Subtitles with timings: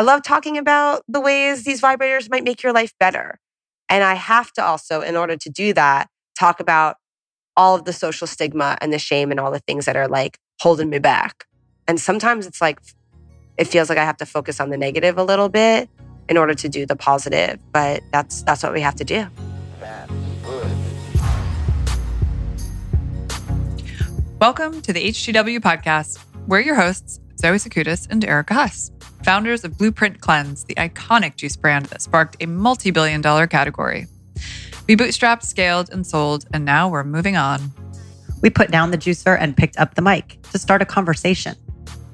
[0.00, 3.38] I love talking about the ways these vibrators might make your life better.
[3.90, 6.96] And I have to also, in order to do that, talk about
[7.54, 10.38] all of the social stigma and the shame and all the things that are like
[10.62, 11.44] holding me back.
[11.86, 12.80] And sometimes it's like,
[13.58, 15.90] it feels like I have to focus on the negative a little bit
[16.30, 17.58] in order to do the positive.
[17.70, 19.26] But that's that's what we have to do.
[24.40, 26.24] Welcome to the HTW podcast.
[26.46, 28.90] We're your hosts, Zoe Sakoutis and Erica Huss,
[29.24, 34.08] founders of Blueprint Cleanse, the iconic juice brand that sparked a multi billion dollar category.
[34.86, 37.72] We bootstrapped, scaled, and sold, and now we're moving on.
[38.42, 41.56] We put down the juicer and picked up the mic to start a conversation.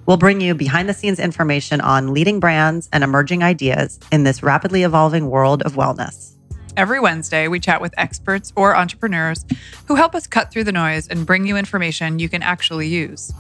[0.07, 4.45] We'll bring you behind the scenes information on leading brands and emerging ideas in this
[4.45, 6.37] rapidly evolving world of wellness.
[6.77, 9.45] Every Wednesday, we chat with experts or entrepreneurs
[9.89, 13.33] who help us cut through the noise and bring you information you can actually use.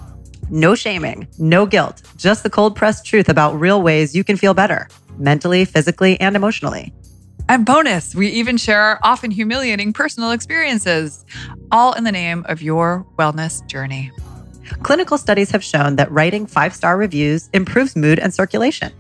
[0.50, 4.54] No shaming, no guilt, just the cold pressed truth about real ways you can feel
[4.54, 4.88] better
[5.18, 6.92] mentally, physically, and emotionally.
[7.48, 11.24] And bonus, we even share our often humiliating personal experiences,
[11.70, 14.10] all in the name of your wellness journey.
[14.82, 18.92] Clinical studies have shown that writing five star reviews improves mood and circulation.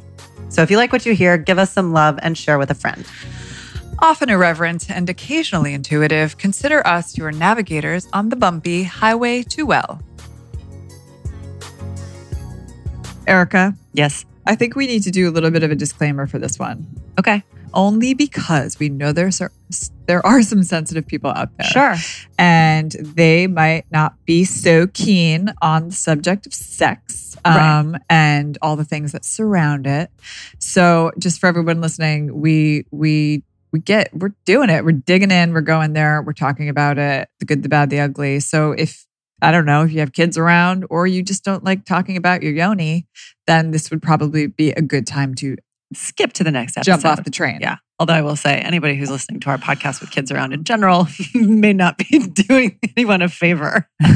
[0.48, 2.74] So if you like what you hear, give us some love and share with a
[2.74, 3.04] friend.
[3.98, 10.00] Often irreverent and occasionally intuitive, consider us your navigators on the bumpy highway to well.
[13.26, 14.24] Erica, Yes.
[14.48, 16.86] I think we need to do a little bit of a disclaimer for this one.
[17.18, 17.42] Okay.
[17.74, 19.40] Only because we know there's
[20.06, 21.66] there are some sensitive people out there.
[21.66, 21.94] Sure.
[22.38, 27.78] And they might not be so keen on the subject of sex Right.
[27.78, 30.10] um, and all the things that surround it.
[30.60, 34.84] So just for everyone listening, we we we get we're doing it.
[34.84, 37.98] We're digging in, we're going there, we're talking about it, the good, the bad, the
[38.00, 38.38] ugly.
[38.40, 39.06] So if
[39.42, 42.42] I don't know if you have kids around or you just don't like talking about
[42.42, 43.06] your yoni,
[43.46, 45.56] then this would probably be a good time to
[45.94, 46.90] Skip to the next episode.
[46.90, 47.58] jump off the train.
[47.60, 47.76] Yeah.
[48.00, 51.06] Although I will say, anybody who's listening to our podcast with kids around in general
[51.34, 53.88] may not be doing anyone a favor.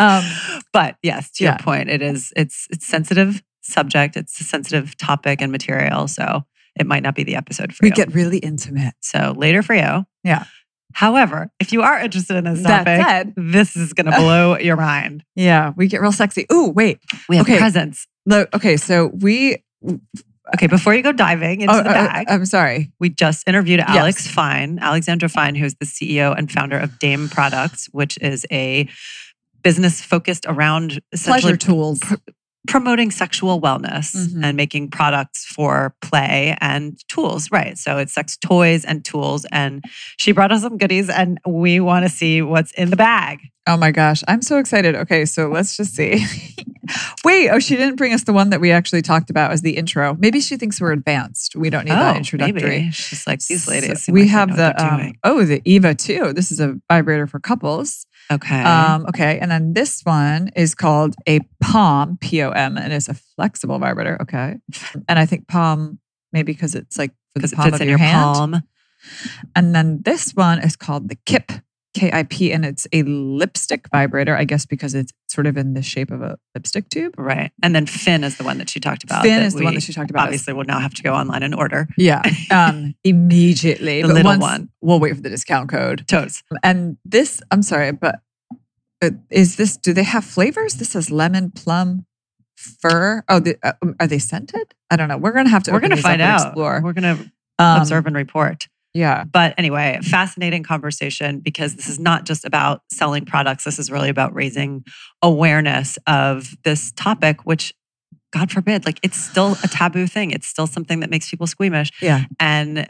[0.00, 0.24] Um,
[0.72, 1.50] but yes, to yeah.
[1.50, 4.16] your point, it is it's it's sensitive subject.
[4.16, 6.08] It's a sensitive topic and material.
[6.08, 6.42] So
[6.74, 7.92] it might not be the episode for we you.
[7.92, 8.94] We get really intimate.
[9.00, 10.04] so later for you.
[10.24, 10.46] Yeah.
[10.94, 14.56] However, if you are interested in this That topic, said- this is going to blow
[14.58, 15.24] your mind.
[15.36, 16.46] Yeah, we get real sexy.
[16.52, 16.98] Ooh, wait.
[17.28, 17.58] We have Okay.
[17.58, 18.06] presents.
[18.26, 19.58] Look, okay, so we
[20.54, 22.92] Okay, before you go diving into oh, the uh, bag, I'm sorry.
[23.00, 23.88] we just interviewed Yes.
[23.88, 28.86] Alex Fine, Alexandra Fine, who's the CEO and founder of Dame Products, which is a
[29.62, 32.00] business focused around Pleasure tools.
[32.00, 32.16] pr-
[32.66, 34.44] promoting sexual wellness Mhm.
[34.44, 37.50] and making products for play and tools.
[37.50, 37.76] Right.
[37.76, 39.44] So it's sex toys and tools.
[39.52, 39.84] And
[40.16, 43.38] she brought us some goodies, and we want to see what's in the bag.
[43.66, 44.94] Oh my gosh, I'm so excited.
[44.94, 46.24] Okay, so let's just see.
[47.24, 49.76] Wait, oh, she didn't bring us the one that we actually talked about as the
[49.78, 50.14] intro.
[50.18, 51.56] Maybe she thinks we're advanced.
[51.56, 52.62] We don't need that introductory.
[52.62, 52.90] Oh, Maybe.
[52.90, 54.04] She's like, these ladies.
[54.04, 56.34] So we like have the um, oh the Eva 2.
[56.34, 58.06] This is a vibrator for couples.
[58.32, 58.62] Okay.
[58.62, 63.08] Um, okay, and then this one is called a Pom P O M, and it's
[63.08, 64.16] a flexible vibrator.
[64.22, 64.56] Okay,
[65.08, 65.98] and I think Pom
[66.32, 68.34] maybe because it's like for the because it palm fits of in your, your hand.
[68.34, 68.62] palm.
[69.54, 71.52] And then this one is called the Kip,
[71.94, 75.74] K I P, and it's a lipstick vibrator, I guess because it's sort of in
[75.74, 77.14] the shape of a lipstick tube.
[77.16, 77.52] Right.
[77.62, 79.22] And then Fin is the one that she talked about.
[79.22, 80.24] Fin is the one that she talked about.
[80.24, 81.88] Obviously, we'll now have to go online and order.
[81.96, 84.02] Yeah, um, immediately.
[84.02, 84.68] The But little once- one.
[84.80, 86.06] We'll wait for the discount code.
[86.08, 86.42] Totes.
[86.62, 88.20] And this, I'm sorry, but
[89.30, 90.74] is this, do they have flavors?
[90.76, 92.06] This says lemon, plum,
[92.56, 93.22] fir.
[93.28, 94.74] Oh, the, uh, are they scented?
[94.90, 95.16] I don't know.
[95.18, 96.46] We're going to have to We're going to find out.
[96.48, 96.80] explore.
[96.82, 98.68] We're going to Um, observe and report.
[98.94, 99.24] Yeah.
[99.24, 103.64] But anyway, fascinating conversation because this is not just about selling products.
[103.64, 104.84] This is really about raising
[105.20, 107.74] awareness of this topic, which,
[108.32, 110.30] God forbid, like it's still a taboo thing.
[110.30, 111.90] It's still something that makes people squeamish.
[112.00, 112.24] Yeah.
[112.38, 112.88] And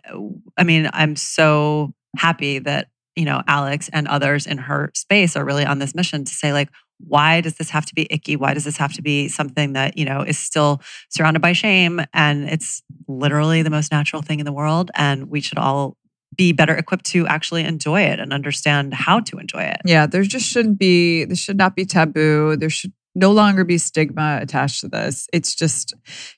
[0.59, 5.45] I mean, I'm so happy that, you know, Alex and others in her space are
[5.45, 8.37] really on this mission to say, like, why does this have to be icky?
[8.37, 12.01] Why does this have to be something that, you know, is still surrounded by shame?
[12.15, 14.91] And it's literally the most natural thing in the world.
[14.95, 15.97] And we should all
[16.37, 19.81] be better equipped to actually enjoy it and understand how to enjoy it.
[19.85, 20.07] Yeah.
[20.07, 22.57] There just shouldn't be, this should not be taboo.
[22.57, 25.29] There should no longer be stigma attached to this.
[25.33, 25.95] It's just,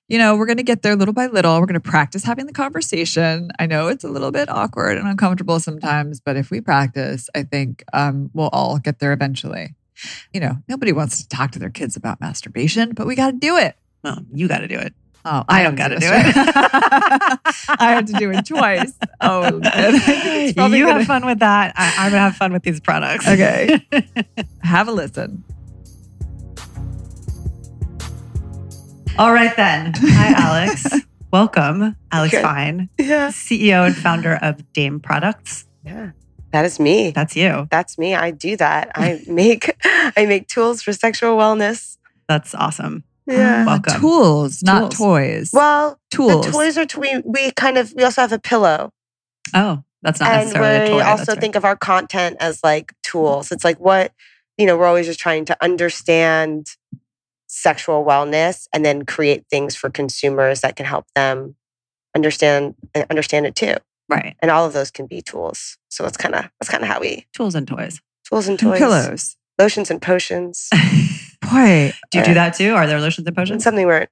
[0.08, 1.58] you know, we're going to get there little by little.
[1.58, 3.50] We're going to practice having the conversation.
[3.58, 7.44] I know it's a little bit awkward and uncomfortable sometimes, but if we practice, I
[7.44, 9.74] think um, we'll all get there eventually.
[10.34, 13.38] You know, nobody wants to talk to their kids about masturbation, but we got to
[13.38, 13.76] do it.
[14.04, 14.92] Well, you got to do it.
[15.28, 16.36] Oh, I don't don't gotta do it.
[17.80, 18.92] I had to do it twice.
[19.20, 21.74] Oh, you gonna- have fun with that.
[21.76, 23.26] I, I'm gonna have fun with these products.
[23.26, 23.84] Okay.
[24.62, 25.42] have a listen.
[29.18, 29.94] All right then.
[29.96, 30.86] Hi, Alex.
[31.32, 32.42] welcome, Alex Okay.
[32.42, 33.28] Fine, Yeah.
[33.28, 35.64] CEO and founder of Dame Products.
[35.84, 36.10] Yeah.
[36.52, 37.10] That is me.
[37.10, 37.66] That's you.
[37.70, 38.14] That's me.
[38.14, 38.92] I do that.
[38.94, 41.96] I make I make tools for sexual wellness.
[42.28, 43.02] That's awesome.
[43.26, 43.64] Yeah.
[43.66, 44.00] Ah, Welcome.
[44.00, 44.96] Tools, not Tools.
[44.98, 45.50] toys.
[45.52, 46.46] Well, tools.
[46.46, 48.92] the toys are t- we we kind of we also have a pillow.
[49.54, 51.40] Oh, that's not and necessarily a we also right.
[51.40, 53.50] think of our content as like tools.
[53.50, 54.12] It's like what,
[54.58, 56.68] you know, we're always just trying to understand
[57.48, 61.54] sexual wellness and then create things for consumers that can help them
[62.14, 63.74] understand and understand it too.
[64.08, 64.36] right.
[64.40, 65.78] And all of those can be tools.
[65.88, 68.00] So that's kind of that's kind of how we Tools and toys.
[68.28, 69.36] tools and and toys, pillows.
[69.58, 70.68] lotions and potions.
[71.50, 72.74] Boy, Do you do that too?
[72.74, 73.64] Are there lotions and It's potions?
[73.64, 74.08] something where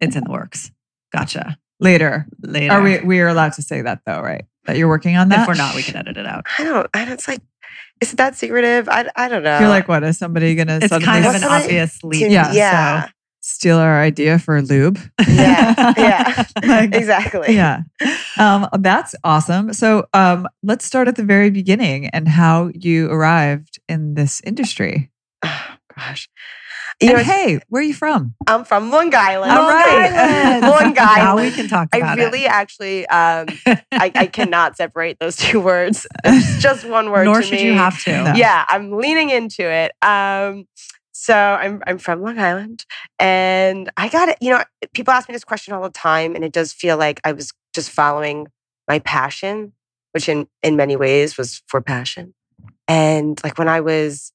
[0.00, 0.70] It's in the works.
[1.12, 1.58] Gotcha.
[1.80, 2.26] later.
[2.42, 2.72] Later.
[2.74, 3.00] Are we?
[3.00, 4.44] We are allowed to say that though, right?
[4.66, 5.42] That you're working on that.
[5.42, 6.46] If we're not, we can edit it out.
[6.58, 6.86] I don't.
[6.94, 7.40] I don't it's like,
[8.00, 8.88] is it that secretive?
[8.88, 9.58] I, I don't know.
[9.58, 12.30] You're like, what is somebody gonna It's suddenly kind of an obvious leap.
[12.30, 12.52] Yeah.
[12.52, 13.08] yeah,
[13.40, 14.98] steal our idea for lube?
[15.26, 16.44] Yeah, yeah.
[16.62, 17.54] Like, exactly.
[17.54, 17.82] yeah.
[18.38, 19.72] Um, that's awesome.
[19.72, 25.10] So um, let's start at the very beginning and how you arrived in this industry.
[25.42, 25.66] Oh,
[25.98, 26.28] gosh.
[27.00, 28.34] You and know, hey, where are you from?
[28.46, 29.52] I'm from Long Island.
[29.52, 30.58] All right.
[30.62, 31.48] Long Now Island.
[31.48, 36.06] we can talk I about really actually, um, I, I cannot separate those two words.
[36.24, 37.24] It's just one word.
[37.24, 37.66] Nor to should me.
[37.66, 38.24] you have to.
[38.24, 38.32] No.
[38.34, 39.92] Yeah, I'm leaning into it.
[40.02, 40.66] Um,
[41.12, 42.84] so I'm I'm from Long Island,
[43.18, 44.38] and I got it.
[44.40, 44.62] You know,
[44.94, 47.52] people ask me this question all the time, and it does feel like I was
[47.74, 48.46] just following
[48.86, 49.72] my passion,
[50.12, 52.34] which in in many ways was for passion.
[52.86, 54.32] And like when I was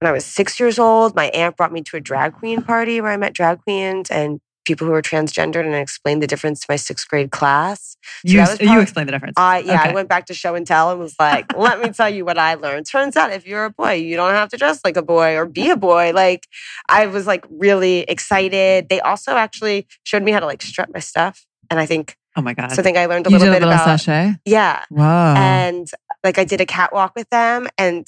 [0.00, 3.00] when I was six years old, my aunt brought me to a drag queen party
[3.00, 6.60] where I met drag queens and people who were transgendered, and I explained the difference
[6.60, 7.96] to my sixth grade class.
[8.22, 9.34] You, that was you prob- explain the difference.
[9.36, 12.10] I yeah, I went back to show and tell and was like, let me tell
[12.10, 12.86] you what I learned.
[12.86, 15.46] Turns out if you're a boy, you don't have to dress like a boy or
[15.46, 16.12] be a boy.
[16.14, 16.46] Like
[16.88, 18.88] I was like really excited.
[18.88, 21.46] They also actually showed me how to like strut my stuff.
[21.70, 22.70] And I think oh my God.
[22.72, 24.36] so I think I learned a you little did a bit little about sashay.
[24.44, 24.84] yeah.
[24.90, 25.34] Wow.
[25.34, 25.88] And
[26.22, 28.06] like I did a catwalk with them and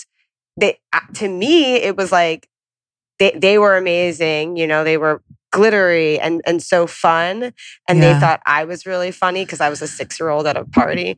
[0.60, 2.48] they uh, to me it was like
[3.18, 5.22] they they were amazing, you know, they were
[5.52, 7.52] glittery and and so fun
[7.88, 8.12] and Yeah.
[8.14, 11.16] they thought I was really funny because I was a 6-year-old at a party.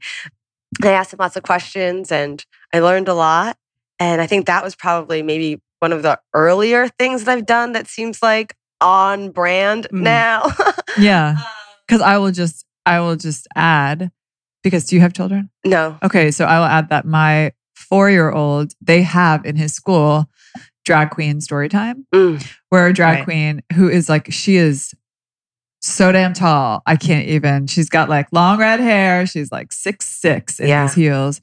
[0.82, 3.56] I asked them lots of questions and I learned a lot
[3.98, 7.72] and I think that was probably maybe one of the earlier things that I've done
[7.72, 10.00] that seems like on brand Mm.
[10.02, 10.50] now.
[10.98, 11.44] yeah, Um,
[11.86, 14.10] because I will just I will just add
[14.62, 15.50] because do you have children?
[15.64, 15.98] no.
[16.02, 17.52] Okay, so I will add that my
[17.92, 20.24] four year old they have in his school
[20.86, 22.42] drag queen story time Mm.
[22.70, 23.24] where a drag Right.
[23.24, 24.94] queen who is like she is
[25.84, 26.80] so damn tall.
[26.86, 27.66] I can't even.
[27.66, 29.26] She's got like long red hair.
[29.26, 30.86] She's like six six in Yeah.
[30.86, 31.40] these heels.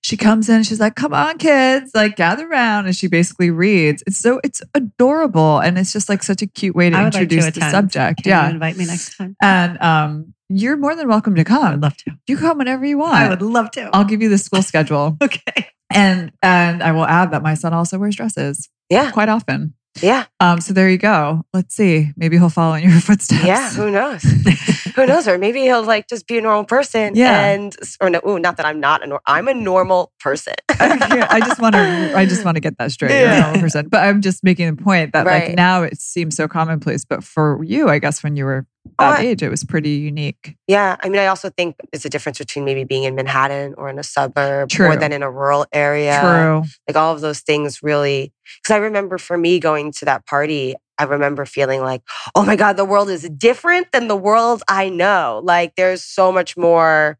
[0.00, 0.62] She comes in.
[0.62, 1.90] She's like, "Come on, kids!
[1.92, 4.04] Like gather around." And she basically reads.
[4.06, 7.14] It's so it's adorable, and it's just like such a cute way to I would
[7.14, 8.22] like to introduce the subject.
[8.22, 9.34] Can yeah, invite me next time?
[9.42, 11.64] and um, you're more than welcome to come.
[11.64, 12.12] I'd love to.
[12.26, 13.14] you come whenever you want.
[13.14, 13.88] I would love to.
[13.94, 15.16] I'll give you the school schedule.
[15.22, 15.68] okay.
[15.92, 19.10] And and I will add that my son also wears dresses Yeah.
[19.12, 19.74] quite often.
[20.00, 20.26] Yeah.
[20.38, 21.42] Um, so there you go.
[21.52, 22.12] Let's see.
[22.16, 23.44] Maybe he'll follow in your footsteps.
[23.44, 24.22] Yeah, who knows?
[24.94, 25.26] who knows?
[25.26, 27.16] Or maybe he'll like just be a normal person.
[27.16, 27.44] Yeah.
[27.48, 30.54] And or no, ooh, not that I'm not a nor- I'm a normal person.
[30.70, 32.12] I, I just want to.
[32.16, 33.10] I just want to get that straight.
[33.10, 33.40] You're a Yeah.
[33.40, 33.88] normal person.
[33.88, 37.62] But I'm just making the point that like now it seems so commonplace, but for
[37.64, 38.66] you, I guess when you were
[38.98, 40.56] that age, it was pretty unique.
[40.66, 40.96] yeah.
[41.00, 43.98] I mean, I also think it's a difference between maybe being in Manhattan or in
[43.98, 44.88] a suburb True.
[44.88, 46.18] or than in a rural area.
[46.20, 46.62] True.
[46.88, 50.74] Like all of those things really because I remember for me going to that party,
[50.98, 52.02] I remember feeling like,
[52.34, 55.40] oh my God, the world is different than the world I know.
[55.44, 57.18] Like there's so much more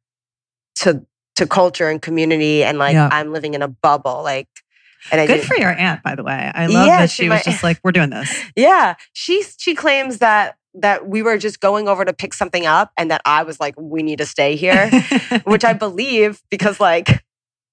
[0.76, 1.04] to
[1.37, 3.08] to culture and community and like Yeah.
[3.11, 4.23] I'm living in a bubble.
[4.23, 4.49] Like
[5.11, 6.50] and I Good for your aunt, by the way.
[6.54, 8.30] I love Yeah, that she she was might- just like, we're doing this.
[8.56, 12.92] Yeah, she she claims that that we were just going over to pick something up,
[12.96, 14.90] and that I was like, "We need to stay here,"
[15.44, 17.24] which I believe because like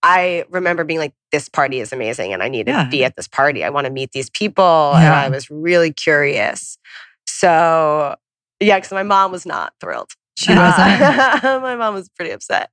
[0.04, 2.84] I remember being like, "This party is amazing, and I need Yeah.
[2.84, 3.64] to be at this party.
[3.64, 6.78] I want to meet these people," and I was really curious.
[7.26, 8.16] So
[8.60, 10.12] yeah, because my mom was not thrilled.
[10.38, 11.02] She wasn't.
[11.02, 12.70] Uh, my mom was pretty upset.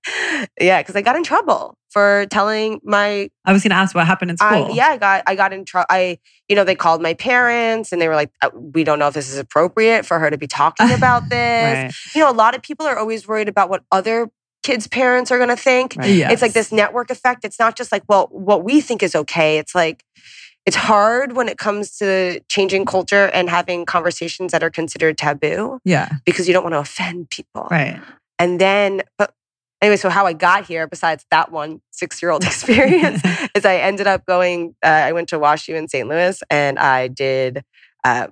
[0.61, 4.07] Yeah, because I got in trouble for telling my I was going to ask what
[4.07, 4.67] happened in school.
[4.67, 5.87] I, yeah, I got I got in trouble.
[5.89, 9.09] I you know they called my parents and they were like, "Uh, we don't know
[9.09, 11.85] if this is appropriate for her to be talking about this.
[11.85, 11.93] Right.
[12.15, 14.29] You know, a lot of people are always worried about what other
[14.63, 15.95] kids' parents are going to think.
[15.97, 16.11] Right.
[16.11, 16.33] Yes.
[16.35, 17.47] It's like this network effect.
[17.47, 19.57] It's not just like well, what we think is okay.
[19.57, 20.05] It's like
[20.67, 25.79] it's hard when it comes to changing culture and having conversations that are considered taboo
[25.85, 26.09] Yeah.
[26.25, 27.69] because you don't want to offend people.
[27.71, 28.01] Right.
[28.39, 29.35] And then, but
[29.83, 33.21] anyway, so how I got here, besides that one six year old experience,
[33.55, 36.09] is I ended up going, uh, I went to Wash U in St.
[36.09, 37.63] Louis and I did
[38.03, 38.29] uh,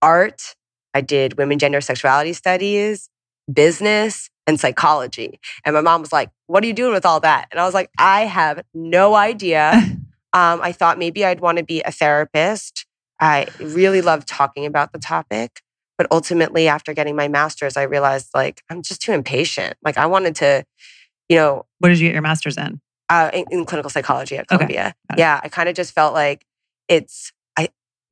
[0.00, 0.54] art,
[0.94, 3.08] I did women, gender, sexuality studies,
[3.52, 5.38] business and psychology.
[5.64, 7.48] And my mom was like, What are you doing with all that?
[7.50, 9.80] And I was like, I have no idea.
[10.34, 12.86] Um, I thought maybe I'd want to be a therapist.
[13.20, 15.60] I really loved talking about the topic.
[15.98, 19.76] But ultimately, after getting my master's, I realized like I'm just too impatient.
[19.84, 20.64] Like I wanted to,
[21.28, 22.80] you know, What did you get your master's in?
[23.08, 24.94] uh, in, in clinical psychology at Columbia.
[25.10, 25.18] It.
[25.18, 26.46] Yeah, I kind of just felt like
[26.88, 27.30] it's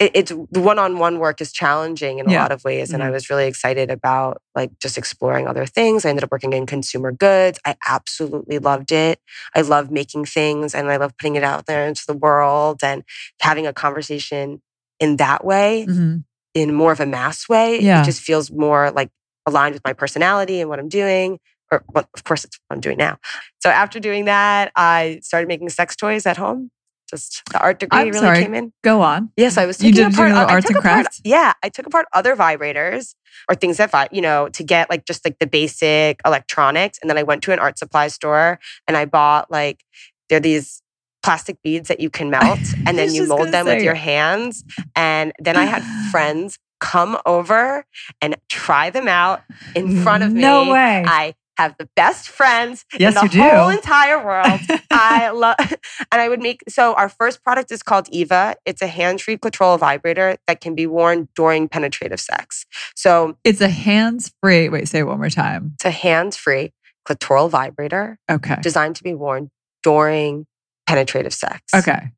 [0.01, 2.43] it, it's the one-on-one work is challenging in a Yeah.
[2.43, 3.13] lot of ways, and I Mhm.
[3.13, 6.05] was really excited about like just exploring other things.
[6.05, 7.61] I ended up working in consumer goods.
[7.65, 9.21] I absolutely loved it.
[9.55, 13.05] I love making things, and I love putting it out there into the world and
[13.41, 14.63] having a conversation
[14.99, 16.25] in that way, Mhm.
[16.55, 17.79] in more of a mass way.
[17.81, 18.01] Yeah.
[18.03, 19.11] It just feels more like
[19.47, 21.39] aligned with my personality and what I'm doing.
[21.73, 23.19] Or, well, of course, it's what I'm doing now.
[23.61, 26.71] So after doing that, I started making sex toys at home.
[27.11, 28.43] Just the art degree I'm really sorry.
[28.43, 28.73] came in.
[28.85, 29.31] Go on.
[29.37, 31.21] Yes, I was You did apart little I arts and apart- crafts?
[31.25, 33.15] Yeah, I took apart other vibrators
[33.49, 37.11] or things that vi- you know to get like just like the basic electronics, and
[37.11, 39.85] then I went to an art supply store and I bought like
[40.29, 40.83] they're these
[41.23, 44.65] plastic beads that you can melt, and then you mold them with your hands.
[44.97, 47.85] And then I had friends come over
[48.23, 49.43] and try them out
[49.77, 50.41] in front of me.
[50.41, 51.05] No way.
[51.07, 53.43] I have the best friends Yes, in you the do.
[53.43, 54.61] whole entire world.
[54.91, 55.57] I love,
[56.13, 56.63] and I would make.
[56.69, 58.57] So our first product is called Eva.
[58.65, 62.65] It's a hands-free clitoral vibrator that can be worn during penetrative sex.
[62.97, 64.69] So It's a hands free.
[64.71, 65.73] Wait, say it one more time.
[65.75, 66.73] it's a hands-free
[67.07, 68.57] clitoral vibrator Okay.
[68.63, 69.51] designed to be worn
[69.83, 70.47] during
[70.87, 71.63] penetrative sex.
[71.75, 72.11] Okay.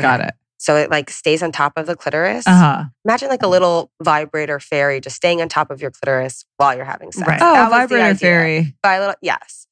[0.00, 0.34] Got it.
[0.60, 2.46] So it like stays on top of the clitoris.
[2.46, 2.84] Uh huh.
[3.04, 6.84] Imagine like a little vibrator fairy just staying on top of your clitoris while you're
[6.84, 7.26] having sex.
[7.28, 7.40] Right.
[7.40, 8.74] Oh, That was vibrator fairy.
[8.82, 9.66] By little, yes.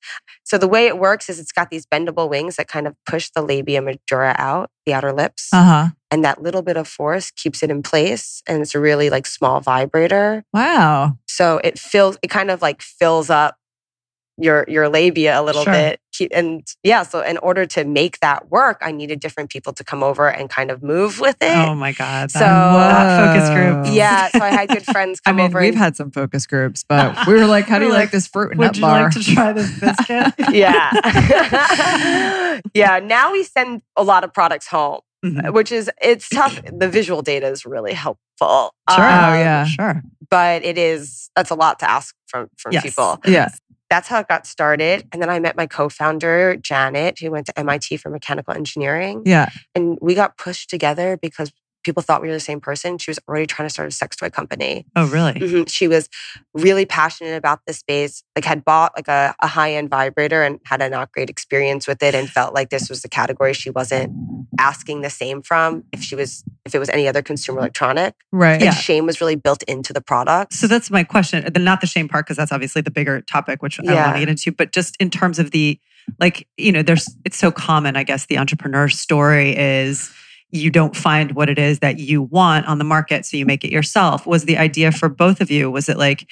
[0.45, 3.31] So the way it works is it's got these bendable wings that kind of push
[3.35, 5.89] the labia majora out, the outer lips, Uh huh.
[6.13, 8.43] and that little bit of force keeps it in place.
[8.47, 10.45] And it's a really like small vibrator.
[10.53, 11.19] Wow.
[11.27, 13.57] So it fills, it kind of like fills up
[14.39, 15.73] your your labia a little Sure.
[15.73, 16.01] bit.
[16.33, 20.03] And yeah, so in order to make that work, I needed different people to come
[20.03, 21.55] over and kind of move with it.
[21.57, 22.31] oh my God.
[22.31, 23.95] So- that focus group.
[23.95, 25.61] Yeah, so I had good friends I come mean, over.
[25.61, 28.11] we've and- had some focus groups, but we were like, how do you like, like
[28.13, 29.03] this fruit and Would nut you bar?
[29.05, 30.33] like to try this biscuit?
[30.55, 30.91] yeah.
[32.75, 32.99] yeah.
[33.01, 35.53] Now we send a lot of products home, Mhm.
[35.53, 36.61] which is, it's tough.
[36.71, 38.21] The visual data is really helpful.
[38.41, 38.71] Sure.
[38.89, 39.65] Oh, Um, yeah.
[39.67, 40.03] Sure.
[40.31, 42.83] But it is, that's a lot to ask from, from Yes.
[42.85, 43.21] people.
[43.27, 43.49] yeah.
[43.89, 45.07] That's how it got started.
[45.13, 49.23] And then I met my co founder, Janet, who went to MIT for mechanical engineering.
[49.25, 49.49] Yeah.
[49.75, 51.53] And we got pushed together because
[51.87, 52.99] people thought we were the same person.
[52.99, 54.85] She was already trying to start a sex toy company.
[54.97, 55.35] Oh, really?
[55.35, 55.69] Mhm.
[55.69, 56.09] She was
[56.53, 60.83] really passionate about the space, like had bought like a, a high-end vibrator and had
[60.83, 64.13] a not great experience with it and felt like this was the category she wasn't
[64.59, 68.15] asking the same from if she was if it was any other consumer electronic.
[68.33, 68.55] Right.
[68.55, 68.71] And Yeah.
[68.75, 70.53] shame was really built into the product.
[70.55, 71.45] So that's my question.
[71.53, 74.03] The- Not the shame part, because that's obviously the bigger topic, which I Yeah.
[74.07, 74.51] want to get into.
[74.51, 75.79] But just in terms of the,
[76.19, 80.11] like, you know, there's, it's so common, I guess, the entrepreneur story is
[80.57, 83.65] you don't find what it is that you want on the market, so you make
[83.65, 84.27] it yourself.
[84.27, 86.27] Was the idea for both of you, was it like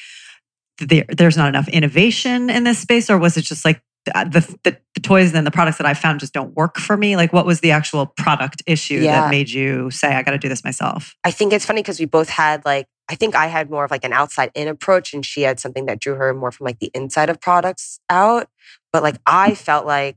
[0.78, 4.24] there, there's not enough innovation in this space, or was it just like the, uh,
[4.24, 7.16] the, the, the toys and the products that I found just don't work for me?
[7.16, 9.22] Like, what was the actual product issue Yeah.
[9.22, 11.14] that made you say, I got to do this myself?
[11.24, 13.90] I think it's funny because we both had like I think I had more of
[13.90, 16.78] like an outside in approach and she had something that drew her more from like
[16.78, 18.48] the inside of products out.
[18.92, 20.16] But like I felt like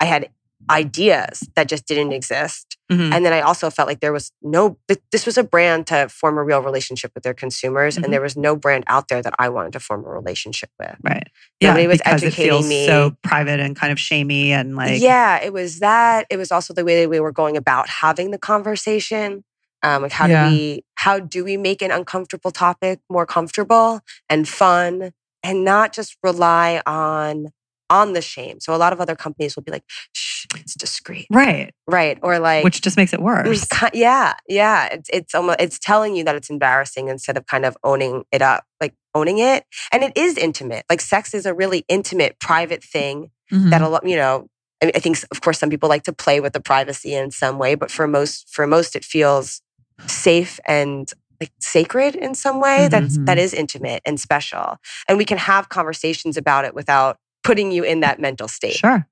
[0.00, 0.28] I had
[0.70, 2.76] ideas that just didn't exist.
[2.90, 3.12] Mhm.
[3.14, 4.78] And then I also felt like there was no,
[5.12, 7.96] this was a brand to form a real relationship with their consumers.
[7.96, 8.04] Mhm.
[8.04, 10.96] And there was no brand out there that I wanted to form a relationship with.
[11.02, 11.28] Right.
[11.62, 12.86] Nobody was because it educating feels me.
[12.86, 16.26] so private and kind of shamey and like yeah, it was that.
[16.30, 19.44] It was also the way that we were going about having the conversation.
[19.82, 20.48] Um, like how Yeah.
[20.48, 25.12] do we how do we make an uncomfortable topic more comfortable and fun
[25.44, 27.52] and not just rely on
[27.90, 28.60] on the shame.
[28.60, 31.26] So a lot of other companies will be like, shh, it's discreet.
[31.30, 32.18] right, Right.
[32.22, 33.66] Or like which just makes it worse.
[33.94, 34.86] Yeah, yeah.
[34.92, 38.42] It's it's almost it's telling you that it's embarrassing instead of kind of owning it
[38.42, 39.64] up, like owning it.
[39.92, 40.84] And it is intimate.
[40.90, 43.70] Like sex is a really intimate, private thing Mhm.
[43.70, 44.48] that a lot, you know.
[44.80, 47.32] I, mean, I think, of course, some people like to play with the privacy in
[47.32, 49.60] some way, but for most, for most, it feels
[50.06, 52.86] safe and like sacred in some way.
[52.88, 53.26] That's Mhm.
[53.26, 54.76] that is intimate and special,
[55.08, 57.16] and we can have conversations about it without
[57.48, 58.74] putting you in that mental state.
[58.76, 59.06] Sure.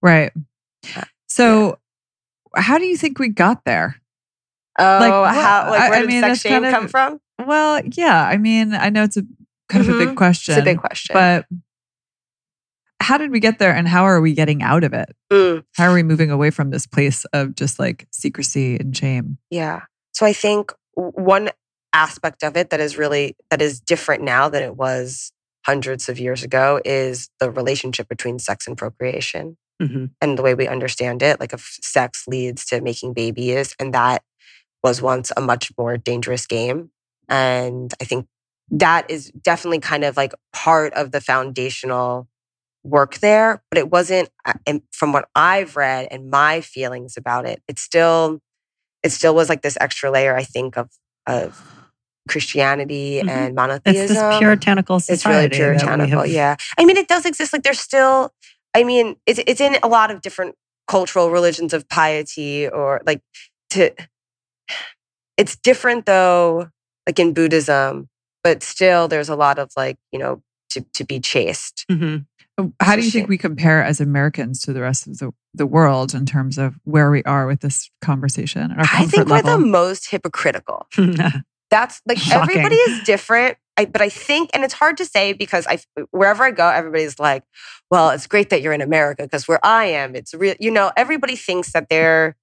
[0.00, 0.32] Right.
[0.96, 1.78] Uh, So,
[2.56, 3.96] how do you think we got there?
[4.78, 5.70] Oh, Like, what- how?
[5.70, 7.20] Like, I- where I did mean, sex shame kind of- come from?
[7.46, 8.24] Well, yeah.
[8.26, 9.22] I mean, I know it's a
[9.68, 10.52] kind of a big question.
[10.52, 11.12] It's a big question.
[11.14, 11.46] But
[13.00, 15.14] how did we get there and how are we getting out of it?
[15.32, 15.64] Mm.
[15.76, 19.38] How are we moving away from this place of just like secrecy and shame?
[19.50, 19.82] Yeah.
[20.12, 21.50] So I think one
[21.92, 25.32] aspect of it that is really that is different now than it was
[25.66, 30.10] hundreds of years ago is the relationship between sex and procreation Mhm.
[30.20, 31.40] and the way we understand it.
[31.40, 34.22] Like, if sex leads to making babies, and that
[34.82, 36.90] was once a much more dangerous game.
[37.28, 38.26] And I think
[38.70, 42.28] that is definitely kind of like part of the foundational
[42.84, 44.28] work there, but it wasn't.
[44.44, 48.40] uh, And from what I've read and my feelings about it, it still,
[49.02, 50.36] it still was like this extra layer.
[50.36, 50.90] I think of
[51.26, 51.81] of
[52.28, 53.28] Christianity Mhm.
[53.28, 54.02] and monotheism.
[54.04, 55.58] It's this puritanical It's really society.
[55.58, 56.26] that we puritanical.
[56.26, 56.56] Yeah.
[56.78, 57.52] I mean, it does exist.
[57.52, 58.32] Like, there's still,
[58.74, 60.54] I mean, it's, it's in a lot of different
[60.88, 63.20] cultural religions of piety or like
[63.70, 63.90] to,
[65.36, 66.68] it's different though,
[67.06, 68.08] like in Buddhism,
[68.44, 71.84] but still there's a lot of like, you know, to, to be chaste.
[71.90, 72.26] Mhm.
[72.80, 76.14] How do you think we compare as Americans to the rest of the, the world
[76.14, 78.74] in terms of where we are with this conversation?
[78.76, 80.86] I think we're the most hypocritical.
[81.72, 82.42] That's like Shocking.
[82.56, 83.56] everybody is different.
[83.78, 85.78] I, but I think, and it's hard to say because I,
[86.10, 87.42] wherever I go, everybody's like,
[87.90, 90.92] "Well, it's great that you're in America because where I am, it's real." You know,
[90.96, 92.36] everybody thinks that they're,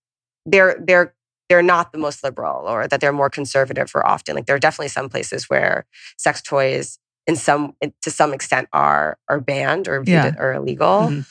[0.47, 1.13] they're, they're,
[1.47, 3.91] they're not the most liberal or that they're more conservative.
[3.93, 5.85] Or often, like there are definitely some places where
[6.17, 10.33] sex toys, in some, to some extent, are are banned or Yeah.
[10.39, 11.09] or illegal.
[11.11, 11.25] Mhm.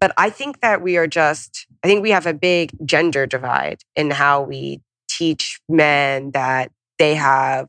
[0.00, 1.66] But I think that we are just.
[1.84, 4.80] I think we have a big gender divide in how we
[5.10, 6.70] teach men that
[7.02, 7.66] they have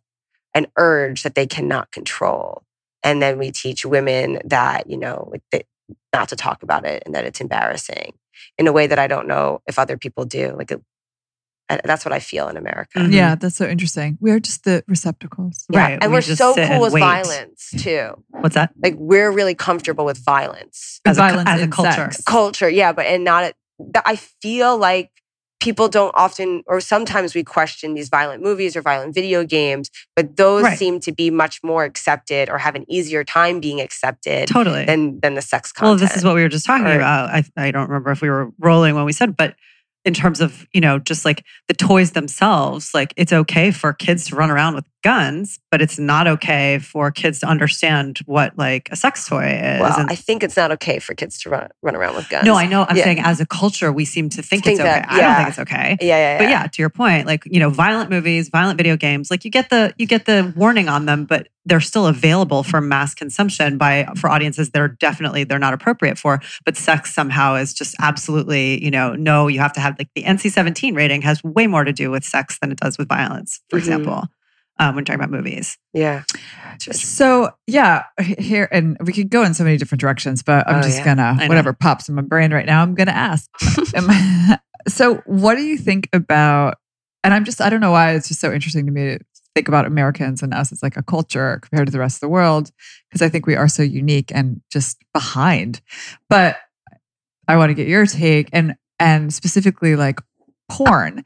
[0.53, 2.61] an urge that they cannot control.
[3.01, 5.33] And then we teach women that, you know,
[6.13, 8.13] not to talk about it and that it's embarrassing
[8.59, 10.53] in a way that I don't know if other people do.
[10.55, 10.81] Like, it,
[11.83, 12.99] that's what I feel in America.
[12.99, 13.11] Mhm.
[13.11, 14.19] Yeah, that's so interesting.
[14.21, 15.65] We are just the receptacles.
[15.71, 15.79] Yeah.
[15.79, 16.99] Right, And we we're so cool with wait.
[16.99, 18.23] violence too.
[18.29, 18.69] What's that?
[18.83, 21.01] Like, we're really comfortable with violence.
[21.05, 21.91] As a, Violence as a culture.
[22.11, 22.23] sex.
[22.23, 23.53] Culture, yeah, but and not,
[23.93, 25.09] that I feel like
[25.63, 30.35] people don't often, or sometimes we question these violent movies or violent video games, but
[30.35, 30.77] those Right.
[30.77, 34.85] seem to be much more accepted or have an easier time being accepted Totally.
[34.85, 37.29] than than the sex Well, this is what we were just talking Or- about.
[37.29, 39.55] I, I don't remember if we were rolling when we said, but
[40.05, 44.27] in terms of, you know, just like the toys themselves, like it's okay for kids
[44.27, 48.89] to run around with guns, but it's not okay for kids to understand what like
[48.91, 49.79] a sex toy is.
[49.81, 52.45] well, And- I think it's not okay for kids to run run around with guns.
[52.45, 52.85] no, I know.
[52.89, 53.03] I'm Yeah.
[53.03, 55.01] saying as a culture, we seem to think, Think it's okay.
[55.01, 55.97] that- I don't think it's okay.
[56.01, 56.37] Yeah, yeah, yeah.
[56.39, 59.51] But yeah, to your point, like you know, violent movies, violent video games, like you
[59.51, 63.77] get the you get the warning on them, but they're still available for mass consumption
[63.77, 66.41] by for audiences that are definitely they're not appropriate for.
[66.65, 70.23] But sex somehow is just absolutely, you know, no, you have to have like the
[70.23, 73.77] NC-17 rating has way more to do with sex than it does with violence, for
[73.77, 73.79] Mhm.
[73.79, 74.27] example.
[74.79, 76.23] Um, when talking about movies, yeah.
[76.79, 80.81] So yeah, here and we could go in so many different directions, but I'm Oh,
[80.81, 81.15] just yeah.
[81.15, 82.81] gonna whatever pops in my brain right now.
[82.81, 83.49] I'm gonna ask.
[83.95, 86.77] I- so what do you think about?
[87.23, 89.19] And I'm just I don't know why it's just so interesting to me to
[89.55, 92.29] think about Americans and us as like a culture compared to the rest of the
[92.29, 92.71] world
[93.09, 95.79] because I think we are so unique and just behind.
[96.29, 96.57] But
[97.47, 100.19] I want to get your take and and specifically like
[100.69, 101.23] porn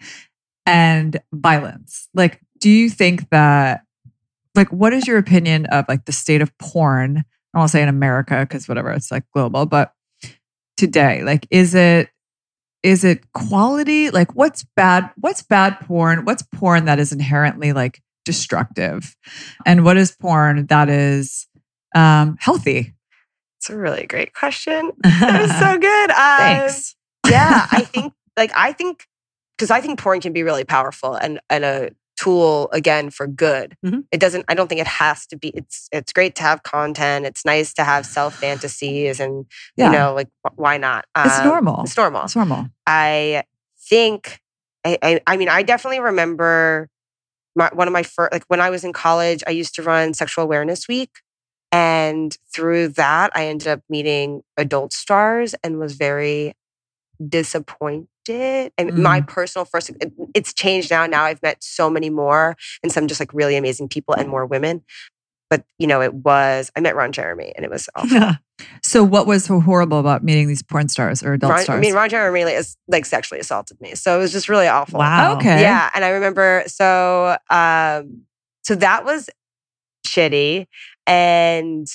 [0.65, 2.10] and violence.
[2.13, 3.82] Like, do you think that
[4.56, 7.24] like what is your opinion of like the state of porn?
[7.54, 9.93] I won't say in America because whatever, it's like global, but
[10.76, 12.10] today, like is it
[12.84, 14.10] is it quality?
[14.10, 15.10] Like what's bad?
[15.17, 16.26] What's bad porn?
[16.26, 19.15] What's porn that is inherently like destructive?
[19.65, 21.48] And what is porn that is
[21.96, 22.93] um healthy?
[23.60, 24.91] It's a really great question.
[25.04, 26.12] That was so good.
[26.12, 26.96] Um, Thanks.
[27.30, 29.08] yeah, I think like I think
[29.58, 33.77] because I think porn can be really powerful and and a tool again for good.
[33.86, 34.03] Mhm.
[34.12, 34.45] It doesn't.
[34.47, 35.49] I don't think it has to be.
[35.49, 37.25] It's it's great to have content.
[37.25, 39.86] It's nice to have self fantasies and Yeah.
[39.86, 41.06] you know like why not?
[41.17, 41.84] It's Um, normal.
[41.84, 42.23] It's normal.
[42.23, 42.67] It's normal.
[42.86, 43.43] I
[43.89, 44.39] think.
[44.86, 46.88] I, I, I mean, I definitely remember
[47.56, 50.13] my, one of my first, like when I was in college, I used to run
[50.13, 51.10] Sexual Awareness Week.
[51.71, 56.53] And through that, I ended up meeting adult stars and was very
[57.25, 58.08] disappointed.
[58.29, 61.05] And my personal first, it- it's changed now.
[61.05, 64.45] Now I've met so many more and some just like really amazing people and more
[64.45, 64.83] women.
[65.49, 68.33] But, you know, it was, I met Ron Jeremy and it was awful.
[68.83, 71.77] So what was so horrible about meeting these porn stars or adult Ron, stars?
[71.77, 73.95] I mean, Ron Jeremy like, is like sexually assaulted me.
[73.95, 74.99] So it was just really awful.
[74.99, 75.37] wow.
[75.37, 75.61] Okay.
[75.61, 75.89] Yeah.
[75.93, 78.23] And I remember so um
[78.63, 79.29] so that was
[80.05, 80.67] shitty.
[81.05, 81.87] And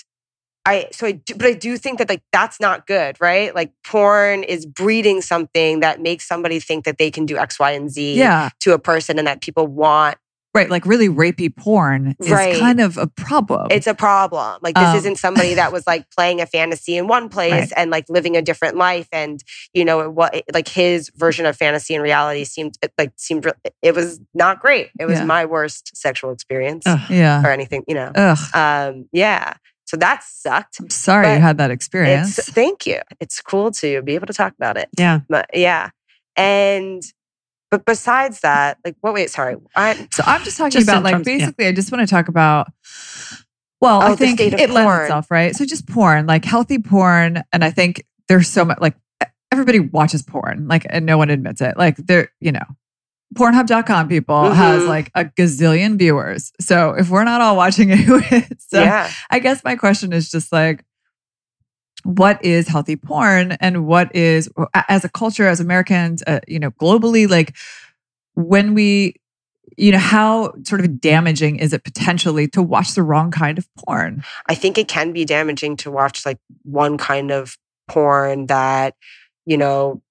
[0.64, 3.54] I so I do, but I do think that like that's not good, right?
[3.54, 7.70] Like porn is breeding something that makes somebody think that they can do X, Y,
[7.72, 8.50] and Z yeah.
[8.60, 10.18] to a person and that people want.
[10.54, 10.68] Right.
[10.68, 12.58] Like really rapey porn is Right.
[12.60, 13.68] kind of a problem.
[13.70, 14.58] It's a problem.
[14.60, 17.72] Like this Um, isn't somebody that was like playing a fantasy in one place Right.
[17.74, 19.08] and like living a different life.
[19.12, 20.42] And you know what?
[20.52, 24.90] Like his version of fantasy and reality seemed like seemed it was not great.
[25.00, 25.24] It was Yeah.
[25.24, 27.00] my worst sexual experience Ugh.
[27.08, 27.42] yeah.
[27.42, 27.82] or anything.
[27.88, 28.12] You know.
[28.14, 28.38] Ugh.
[28.54, 29.54] Um, yeah.
[29.92, 30.80] So that sucked.
[30.80, 32.36] I'm sorry But you had that experience.
[32.36, 33.00] Thank you.
[33.20, 34.88] It's cool to be able to talk about it.
[34.98, 35.20] Yeah.
[35.28, 35.90] But yeah.
[36.34, 37.02] And
[37.70, 39.56] but besides that, like what wait, sorry.
[39.76, 41.36] I So I'm just talking Just about like terms- yeah.
[41.40, 42.68] basically, I just want to talk about.
[43.82, 45.54] Well, Oh, I think state of it lends itself, right?
[45.54, 48.94] So just porn, like healthy porn, and I think there's so much like
[49.52, 51.76] everybody watches porn, like and no one admits it.
[51.76, 52.64] Like they're you know,
[53.34, 54.88] Pornhub.com people has Mhm.
[54.88, 56.52] like a gazillion viewers.
[56.60, 58.46] So if we're not all watching it, who is?
[58.68, 59.10] So yeah.
[59.30, 60.84] I guess my question is just like,
[62.04, 64.48] what is healthy porn, and what is
[64.88, 67.54] as a culture, as Americans, uh, you know, globally, like
[68.34, 69.14] when we,
[69.76, 73.68] you know, how sort of damaging is it potentially to watch the wrong kind of
[73.86, 74.24] porn?
[74.48, 77.56] I think it can be damaging to watch like one kind of
[77.88, 78.94] porn that,
[79.46, 80.02] you know,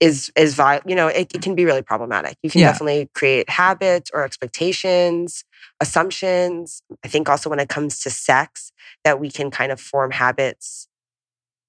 [0.00, 2.36] is is vi- you know, it, it can be really problematic.
[2.42, 2.68] You can Yeah.
[2.72, 5.44] definitely create habits or expectations,
[5.80, 6.82] assumptions.
[7.04, 8.72] I think also when it comes to sex,
[9.04, 10.88] that we can kind of form habits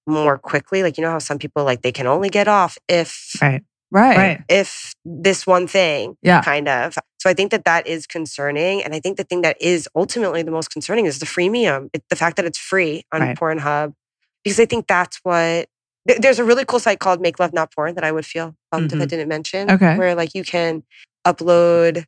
[0.08, 0.84] more quickly.
[0.84, 3.64] Like you know how some people like they can only get off if Right.
[3.92, 4.18] Right.
[4.18, 4.42] Right.
[4.48, 6.42] if this one thing Yeah.
[6.42, 6.96] kind of.
[7.20, 8.84] So I think that that is concerning.
[8.84, 12.04] And I think the thing that is ultimately the most concerning is the freemium, it,
[12.10, 13.38] the fact that it's free on Right.
[13.38, 13.94] Pornhub,
[14.44, 15.68] because I think that's what.
[16.08, 18.56] Th- There's a really cool site called Make Love Not Porn that I would feel
[18.72, 19.10] bummed if I Mhm.
[19.10, 19.72] didn't mention.
[19.72, 19.98] Okay.
[19.98, 20.84] Where like you can
[21.26, 22.06] upload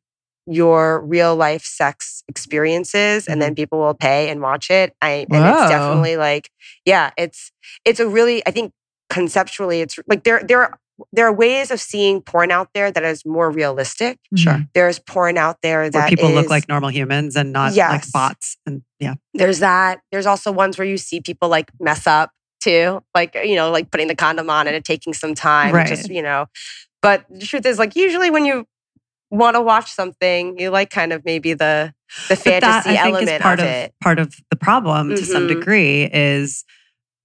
[0.47, 4.93] your real life sex experiences and then people will pay and watch it.
[5.01, 5.61] I and Whoa.
[5.61, 6.49] it's definitely like,
[6.85, 7.51] yeah, it's
[7.85, 8.73] it's a really I think
[9.09, 10.79] conceptually it's like there there are
[11.13, 14.19] there are ways of seeing porn out there that is more realistic.
[14.35, 14.53] Sure.
[14.53, 14.69] Mhm.
[14.73, 18.11] There's porn out there that Where people look like normal humans and not like Yes.
[18.11, 18.57] bots.
[18.65, 19.15] And yeah.
[19.33, 20.01] there's that.
[20.11, 23.91] There's also ones where you see people like mess up too, like you know, like
[23.91, 25.73] putting the condom on and it taking some time.
[25.73, 25.87] Right.
[25.87, 26.45] Just you know,
[27.01, 28.65] but the truth is, like usually when you
[29.29, 31.93] want to watch something, you like kind of maybe the
[32.29, 33.93] the But fantasy that, I think, element is part of, it.
[34.01, 35.47] part of the problem to some Mhm.
[35.47, 36.63] degree is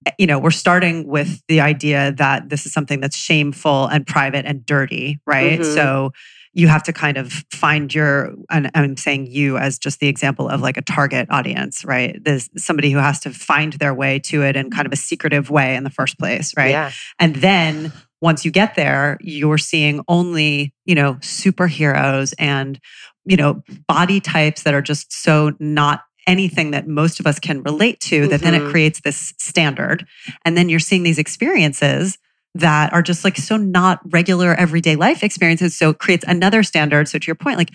[0.05, 4.07] eh, you know we're starting with the idea that this is something that's shameful and
[4.07, 5.73] private and dirty right Mhm.
[5.73, 6.11] so
[6.57, 10.49] you have to kind of find your and i'm saying you as just the example
[10.49, 14.41] of like a target audience right there's somebody who has to find their way to
[14.43, 17.93] it in kind of a secretive way in the first place right Yeah, and then
[18.19, 22.79] once you get there, you're seeing only, you know, superheroes and,
[23.25, 27.61] you know, body types that are just so not anything that most of us can
[27.61, 28.71] relate to that then it Mhm.
[28.71, 30.05] creates this standard.
[30.43, 32.17] And then you're seeing these experiences
[32.55, 35.77] that are just like so not regular everyday life experiences.
[35.77, 37.07] So it creates another standard.
[37.07, 37.71] So to your point, like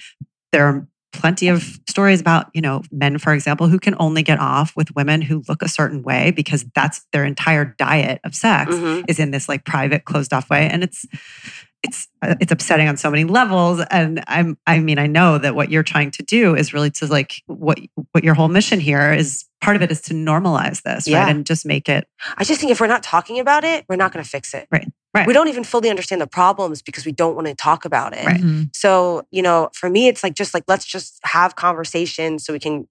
[0.52, 4.40] there are plenty of stories about, you know, men, for example, who can only get
[4.40, 8.74] off with women who look a certain way because that's their entire diet of sex
[8.74, 9.04] Mhm.
[9.08, 11.04] is in this like private closed off way and it's
[11.84, 15.56] it's uh, it's upsetting on so many levels and i'm i mean i know that
[15.56, 17.78] what you're trying to do is really to like what
[18.12, 21.20] what your whole mission here is part of it is to normalize this Yeah.
[21.22, 23.96] right and just make it I just think if we're not talking about it, we're
[23.96, 24.66] not going to fix it.
[24.70, 25.26] Right, right.
[25.26, 28.26] We don't even fully understand the problems because we don't want to talk about it.
[28.26, 28.40] Right.
[28.40, 28.70] Mhm.
[28.74, 32.58] So, you know, for me, it's like just like let's just have conversations so we
[32.58, 32.86] can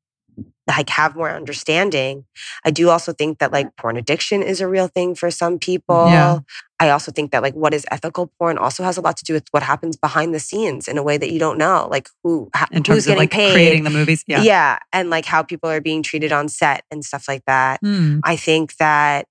[0.68, 2.26] like have more understanding.
[2.64, 6.08] I do also think that like porn addiction is a real thing for some people.
[6.08, 6.40] Yeah.
[6.80, 9.34] I also think that like what is ethical porn also has a lot to do
[9.34, 12.50] with what happens behind the scenes in a way that you don't know, like who
[12.72, 15.82] in who's of getting like paid, creating the movies yeah and like how people are
[15.82, 17.80] being treated on set and stuff like that.
[17.82, 18.20] Hmm.
[18.24, 19.28] I think that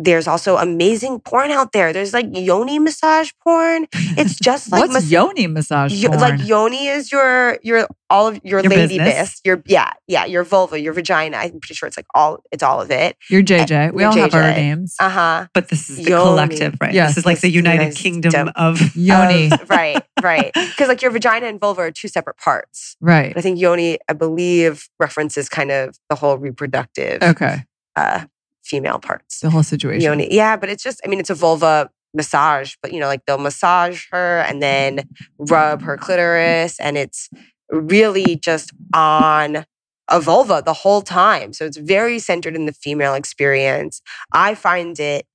[0.00, 1.92] there's also amazing porn out there.
[1.92, 3.86] There's like yoni massage porn.
[3.92, 6.20] It's just like What's mas- yoni massage Yo- porn?
[6.20, 9.30] like yoni is your your all of your, Your lady business.
[9.32, 9.40] bits.
[9.44, 11.36] Your yeah yeah your vulva, your vagina.
[11.36, 13.16] I'm pretty sure it's like all it's all of it.
[13.28, 13.92] You're JJ.
[13.92, 14.56] We You're all have our JJ.
[14.56, 14.94] names.
[15.00, 15.46] Uh huh.
[15.52, 16.22] but this is the Yoni.
[16.24, 18.52] collective right Yes, this is like the united kingdom dope.
[18.56, 19.50] of Yoni.
[19.68, 22.96] right right because like your vagina and vulva are two separate parts.
[23.00, 23.34] right.
[23.34, 27.64] But I think yoni, I believe, references kind of the whole reproductive Okay.
[27.96, 28.24] uh,
[28.68, 29.40] female parts.
[29.40, 30.02] The whole situation.
[30.02, 30.28] Yoni.
[30.32, 33.38] Yeah, but it's just, I mean, it's a vulva massage, but you know, like they'll
[33.38, 37.28] massage her and then rub her clitoris, and it's
[37.70, 39.64] really just on
[40.10, 41.52] a vulva the whole time.
[41.52, 44.00] So it's very centered in the female experience.
[44.32, 45.26] I find it,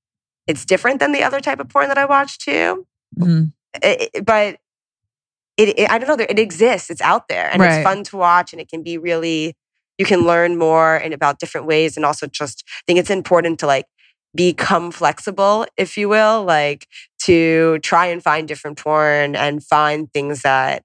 [0.46, 2.86] it's different than the other type of porn that I watch too.
[3.18, 3.52] Mhm.
[3.82, 4.58] It- it- but
[5.56, 7.74] it, it- I don't know, it exists, it's out there, and Right.
[7.74, 9.54] it's fun to watch, and it can be really,
[9.98, 13.58] you can learn more and about different ways, and also just I think it's important
[13.60, 13.86] to like
[14.34, 16.88] become flexible, if you will, like
[17.22, 20.82] to try and find different porn and find things that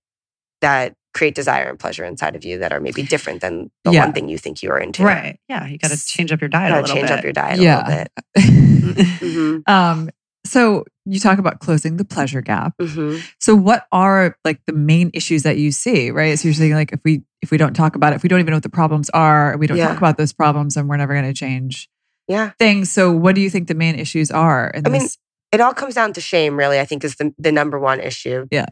[0.61, 4.01] that create desire and pleasure inside of you that are maybe different than the Yeah.
[4.05, 5.03] one thing you think you are into.
[5.03, 7.23] right yeah you got to change up your diet a Gotta little change bit up
[7.23, 7.75] your diet Yeah.
[7.75, 8.11] a little bit.
[9.19, 9.67] Mhm.
[9.69, 10.09] um,
[10.45, 12.73] So you talk about closing the pleasure gap.
[12.81, 13.21] Mhm.
[13.39, 16.37] So what are like the main issues that you see, right?
[16.37, 18.39] So you're saying like if we if we don't talk about it, if we don't
[18.39, 19.87] even know what the problems are, we don't Yeah.
[19.87, 21.89] talk about those problems, and we're never going to change
[22.27, 22.51] Yeah.
[22.59, 22.91] things.
[22.91, 24.71] So what do you think the main issues are?
[24.75, 25.07] I mean,
[25.51, 28.45] it all comes down to shame, really, I think is the, the number one issue.
[28.51, 28.65] Yeah.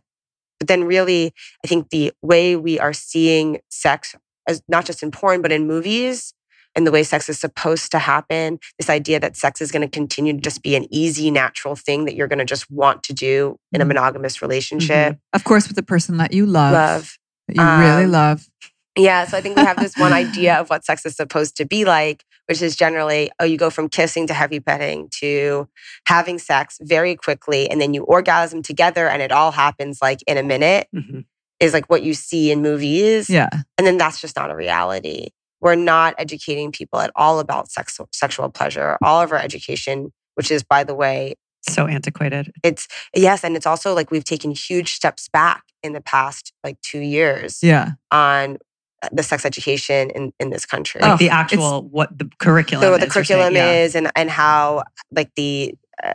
[0.59, 4.15] But then, really, I think the way we are seeing sex,
[4.47, 6.33] as not just in porn, but in movies,
[6.75, 9.87] and the way sex is supposed to happen, this idea that sex is going to
[9.89, 13.13] continue to just be an easy, natural thing that you're going to just want to
[13.13, 13.89] do in a Mhm.
[13.89, 15.17] monogamous relationship.
[15.33, 17.17] of course, with the person that you love, Love.
[17.47, 18.47] that you really Um, love.
[18.95, 19.25] Yeah.
[19.25, 21.85] So I think we have this one idea of what sex is supposed to be
[21.85, 25.67] like, which is generally, oh, you go from kissing to heavy petting to
[26.07, 30.37] having sex very quickly, and then you orgasm together, and it all happens like in
[30.37, 31.25] a minute, Mhm.
[31.59, 33.29] is like what you see in movies.
[33.29, 33.49] Yeah.
[33.77, 35.27] And then that's just not a reality.
[35.61, 38.97] We're not educating people at all about sex, sexual pleasure.
[39.03, 41.35] All of our education, which is, by the way,
[41.67, 42.51] So antiquated.
[42.63, 46.79] it's yes, and it's also like we've taken huge steps back in the past like
[46.81, 47.91] two years Yeah.
[48.11, 48.57] on
[49.03, 51.01] uh, the sex education in, in this country.
[51.01, 53.71] Like Oh, the actual what the curriculum so what the is, saying, curriculum yeah.
[53.83, 56.13] is and and how like the uh,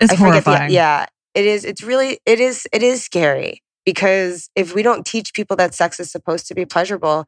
[0.00, 0.70] It's I forget the horrifying.
[0.72, 5.32] yeah it is it's really it is it is scary because if we don't teach
[5.32, 7.26] people that sex is supposed to be pleasurable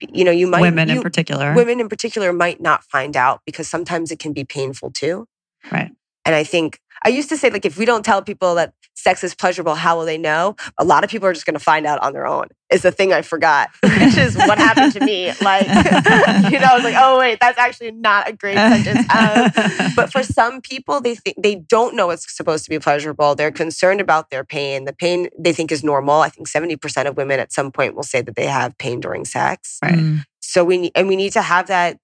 [0.00, 1.54] you know you might women in particular.
[1.54, 5.26] women in particular might not find out because sometimes it can be painful too
[5.70, 5.90] Right.
[6.24, 9.22] and I think I used to say like if we don't tell people that sex
[9.22, 11.86] is pleasurable how will they know a lot of people are just going to find
[11.86, 15.32] out on their own is the thing I forgot which is what happened to me
[15.42, 15.66] like
[16.50, 20.10] you know I was like oh wait that's actually not a great sentence um, but
[20.10, 24.00] for some people they think they don't know it's supposed to be pleasurable they're concerned
[24.00, 27.52] about their pain the pain they think is normal i think 70% of women at
[27.52, 29.94] some point will say that they have pain during sex Right.
[29.94, 30.24] Mm.
[30.40, 31.98] so we need and we need to have that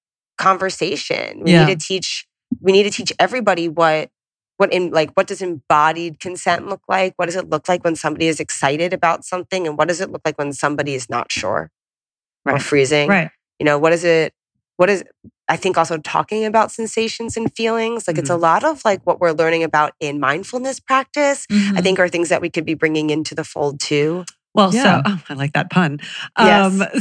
[0.57, 1.65] conversation we Yeah.
[1.67, 2.27] need to teach
[2.61, 4.11] we need to teach everybody what
[4.59, 7.97] what in like what does embodied consent look like what does it look like when
[7.97, 11.31] somebody is excited about something and what does it look like when somebody is not
[11.33, 11.71] sure
[12.47, 12.63] or Right.
[12.63, 13.31] freezing right.
[13.59, 14.33] you know what is it
[14.77, 15.05] what is
[15.49, 18.39] i think also talking about sensations and feelings like it's Mm-hmm.
[18.39, 21.83] a lot of like what we're learning about in mindfulness practice i Mhm.
[21.83, 24.83] think are things that we could be bringing into the fold too Well, Yeah.
[24.83, 25.99] so oh, I like that pun.
[26.39, 26.81] Yes.
[26.81, 27.01] Um,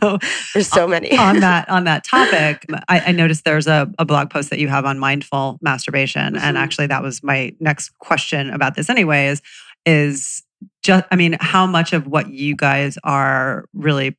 [0.00, 0.18] so
[0.54, 4.30] there's so many on that on that topic, I, I noticed there's a, a blog
[4.30, 6.60] post that you have on mindful masturbation, and Mhm.
[6.60, 8.88] actually that was my next question about this.
[8.88, 9.42] Anyway, is
[9.84, 10.42] is
[10.82, 14.16] just I mean, how much of what you guys are really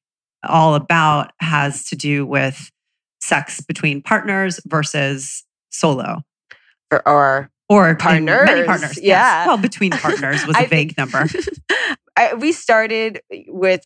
[0.47, 2.71] all about has to do with
[3.19, 6.21] sex between partners versus solo
[7.05, 8.95] or, or Partners, many partners?
[8.97, 9.03] yes.
[9.05, 9.47] yeah.
[9.47, 11.27] well, between partners was a vague number.
[12.19, 13.81] I, we started with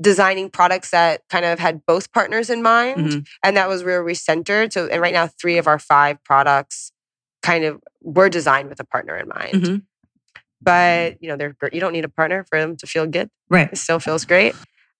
[0.00, 3.26] designing products that kind of had both partners in mind Mhm.
[3.44, 6.90] and that was where we centered so and right now three of our five products
[7.42, 9.82] kind of were designed with a partner in mind Mhm.
[10.60, 13.68] but you know they're you don't need a partner for them to feel good Right.
[13.72, 14.54] it still feels great.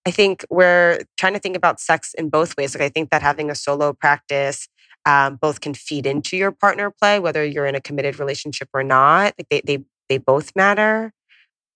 [0.07, 2.75] I think we're trying to think about sex in both ways.
[2.75, 4.69] Like I think that having a solo practice
[5.07, 8.83] um, both can feed into your partner play, whether you're in a committed relationship or
[8.83, 9.33] not.
[9.39, 9.79] Like they they
[10.11, 11.13] they both matter.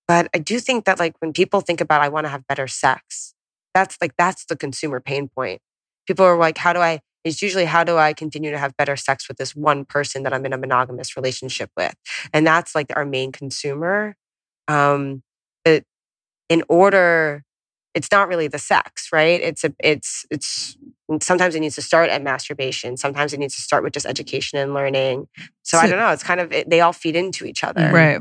[0.08, 2.66] But I do think that like when people think about I want to have better
[2.66, 3.34] sex,
[3.74, 5.60] that's like that's the consumer pain point.
[6.06, 7.00] People are like, how do I?
[7.24, 10.32] It's usually how do I continue to have better sex with this one person that
[10.32, 11.94] I'm in a monogamous relationship with,
[12.32, 14.16] and that's like our main consumer.
[14.66, 15.22] Um,
[15.64, 15.84] but
[16.48, 17.44] in order
[17.94, 20.76] it's not really the sex right it's a it's it's
[21.20, 24.58] sometimes it needs to start at masturbation sometimes it needs to start with just education
[24.58, 25.26] and learning
[25.62, 28.20] so, i don't know it's kind of it, they all feed into each other Right.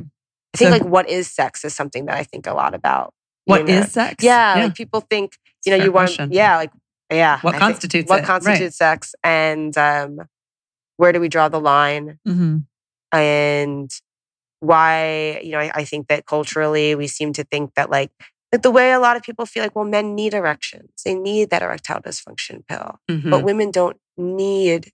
[0.54, 3.14] I think So- like what is sex is something that i think a lot about
[3.46, 4.24] What you is sex?
[4.24, 4.64] yeah, Yeah.
[4.66, 6.32] like people think you know you want question.
[6.32, 6.72] yeah like
[7.12, 8.22] yeah What I constitutes what it?
[8.22, 8.28] Right.
[8.28, 10.20] constitutes sex and um
[10.98, 12.66] where do we draw the line Mhm.
[13.14, 13.90] and
[14.60, 18.12] why you know I, I think that culturally we seem to think that like
[18.52, 21.50] like the way a lot of people feel like well men need erections they need
[21.52, 23.30] that erectile dysfunction pill Mhm.
[23.30, 24.92] but women don't need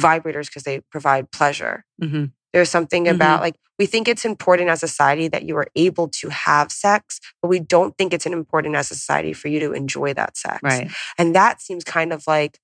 [0.00, 2.32] vibrators because they provide pleasure Mhm.
[2.52, 3.14] There's something Mhm.
[3.14, 6.70] about like we think it's important as a society that you are able to have
[6.70, 10.12] sex but we don't think it's an important as a society for you to enjoy
[10.14, 10.90] that sex Right.
[11.18, 12.58] and that seems kind of like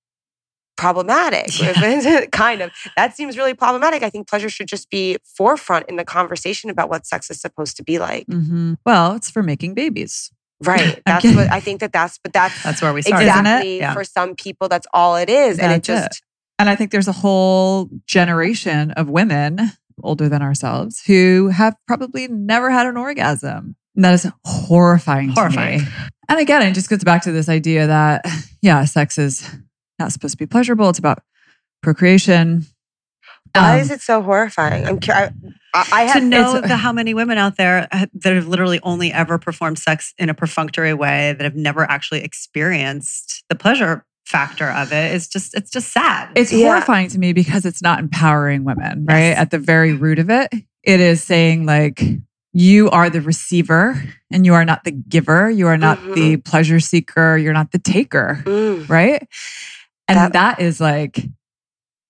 [0.77, 1.47] problematic.
[2.31, 2.71] kind of.
[2.95, 4.03] That seems really problematic.
[4.03, 7.77] I think pleasure should just be forefront in the conversation about what sex is supposed
[7.77, 8.27] to be like.
[8.27, 8.77] Mhm.
[8.85, 10.29] Well, it's for making babies.
[10.63, 11.01] Right.
[11.05, 13.07] That's what I think that that's, but that's That's where we it?
[13.07, 13.93] exactly Yeah.
[13.93, 15.59] for some people, that's all it is.
[15.59, 16.21] and it just, it.
[16.57, 19.59] Just, And I think there's a whole generation of women
[20.03, 23.75] older than ourselves who have probably never had an orgasm.
[23.95, 25.79] And that is horrifying, Horrifying.
[25.79, 25.91] to me.
[26.29, 28.25] And again, it just goes back to this idea that,
[28.61, 29.49] yeah, sex is
[29.97, 30.89] not supposed to be pleasurable.
[30.89, 31.23] It's about
[31.81, 32.65] procreation.
[33.55, 34.85] Why Um, is it so horrifying?
[34.85, 35.31] I'm curious.
[35.73, 38.79] I, I to have know it's- the, how many women out there that have literally
[38.83, 44.05] only ever performed sex in a perfunctory way that have never actually experienced the pleasure
[44.27, 46.29] factor of it is just it's just sad.
[46.35, 46.67] It's Yeah.
[46.67, 49.19] horrifying to me because it's not empowering women, right?
[49.29, 49.37] Yes.
[49.39, 52.03] At the very root of it, it is saying like
[52.53, 55.49] you are the receiver and you are not the giver.
[55.49, 57.37] You are not the pleasure seeker.
[57.37, 59.25] You're not the taker, Mm, right?
[60.09, 61.23] And That- that is like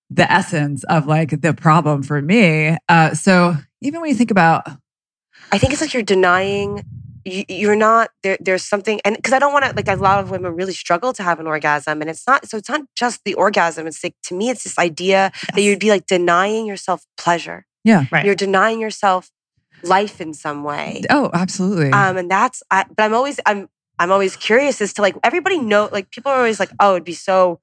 [0.09, 2.77] the essence of like the problem for me.
[2.89, 4.67] Uh, so even when you think about
[5.51, 6.83] I think it's like you're denying.
[7.27, 8.37] You, you're not there.
[8.39, 11.11] There's something, and because I don't want to like a lot of women really struggle
[11.13, 12.47] to have an orgasm, and it's not.
[12.47, 13.85] So it's not just the orgasm.
[13.85, 17.65] It's like to me, it's this idea that you'd be like denying yourself pleasure.
[17.83, 18.25] yeah, right.
[18.25, 19.29] You're denying yourself
[19.83, 21.03] life in some way.
[21.09, 22.63] oh, absolutely, Um, and that's.
[22.71, 23.39] I, but I'm always.
[23.45, 23.69] I'm.
[23.99, 25.89] I'm always curious as to like everybody know.
[25.91, 27.59] Like people are always like, oh, it'd be so.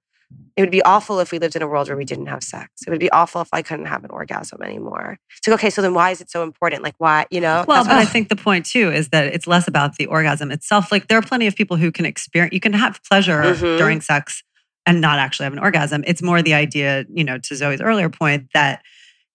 [0.56, 2.70] It would be awful if we lived in a world where we didn't have sex.
[2.86, 5.18] It would be awful if I couldn't have an orgasm anymore.
[5.36, 6.82] It's like, okay, so then why is it so important?
[6.82, 7.64] Like, why, you know?
[7.66, 10.92] Well, but I think the point too is that it's less about the orgasm itself.
[10.92, 13.78] Like there are plenty of people who can experience, you can have pleasure Mhm.
[13.78, 14.44] during sex
[14.86, 16.04] and not actually have an orgasm.
[16.06, 18.82] It's more the idea, you know, to Zoe's earlier point that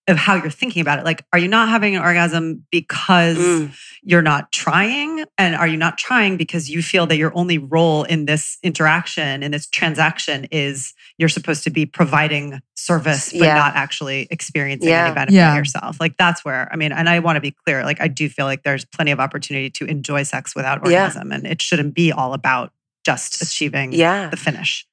[0.09, 1.05] of how you're thinking about it.
[1.05, 3.71] Like, are you not having an orgasm because Mm.
[4.03, 5.23] you're not trying?
[5.37, 9.43] And are you not trying because you feel that your only role in this interaction,
[9.43, 13.55] in this transaction, is you're supposed to be providing service, but Yeah.
[13.55, 15.05] not actually experiencing Yeah.
[15.05, 15.55] any benefit Yeah.
[15.55, 15.97] yourself?
[15.99, 18.45] Like, that's where, I mean, and I want to be clear, like, I do feel
[18.45, 21.03] like there's plenty of opportunity to enjoy sex without Yeah.
[21.03, 22.71] orgasm, and it shouldn't be all about
[23.05, 24.27] just achieving yeah.
[24.27, 24.85] the finish.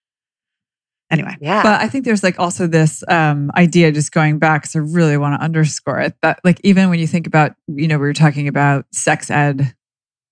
[1.11, 1.63] Anyway, Yeah.
[1.63, 5.17] But I think there's like also this um, idea, just going back, because I really
[5.17, 8.13] want to underscore it, that like even when you think about, you know, we were
[8.13, 9.73] talking about sex ed,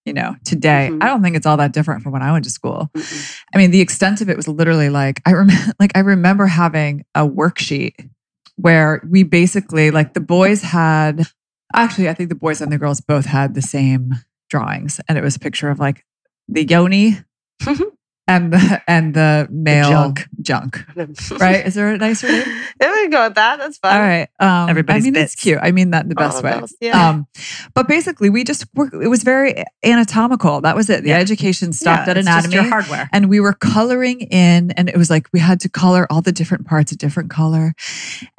[0.05, 1.03] you know, today, Mhm.
[1.03, 2.91] I don't think it's all that different from when I went to school.
[2.97, 3.41] Mm-mm.
[3.55, 7.05] I mean, the extent of it was literally like I remember, like I remember having
[7.15, 8.11] a worksheet
[8.57, 11.27] where we basically like the boys had,
[11.75, 14.15] actually, I think the boys and the girls both had the same
[14.51, 16.05] drawings, and it was a picture of like
[16.49, 17.19] the yoni.
[18.27, 20.27] And the and the male junk.
[20.41, 20.85] junk,
[21.39, 21.67] right?
[21.67, 22.47] Is there a nicer name?
[22.81, 23.59] There we go with that.
[23.59, 23.95] That's fine.
[23.97, 24.29] All right.
[24.41, 25.59] Um, Everybody's I mean, it's cute.
[25.63, 26.59] I mean that in the best of way.
[26.59, 27.09] those, yeah.
[27.11, 27.27] Um,
[27.75, 30.61] but basically, we just were, it was very anatomical.
[30.63, 31.03] That was it.
[31.03, 31.19] The Yeah.
[31.19, 32.55] education stopped Yeah, at it's just anatomy.
[32.63, 33.09] your hardware.
[33.13, 36.33] and we were coloring in, and it was like we had to color all the
[36.33, 37.75] different parts a different color.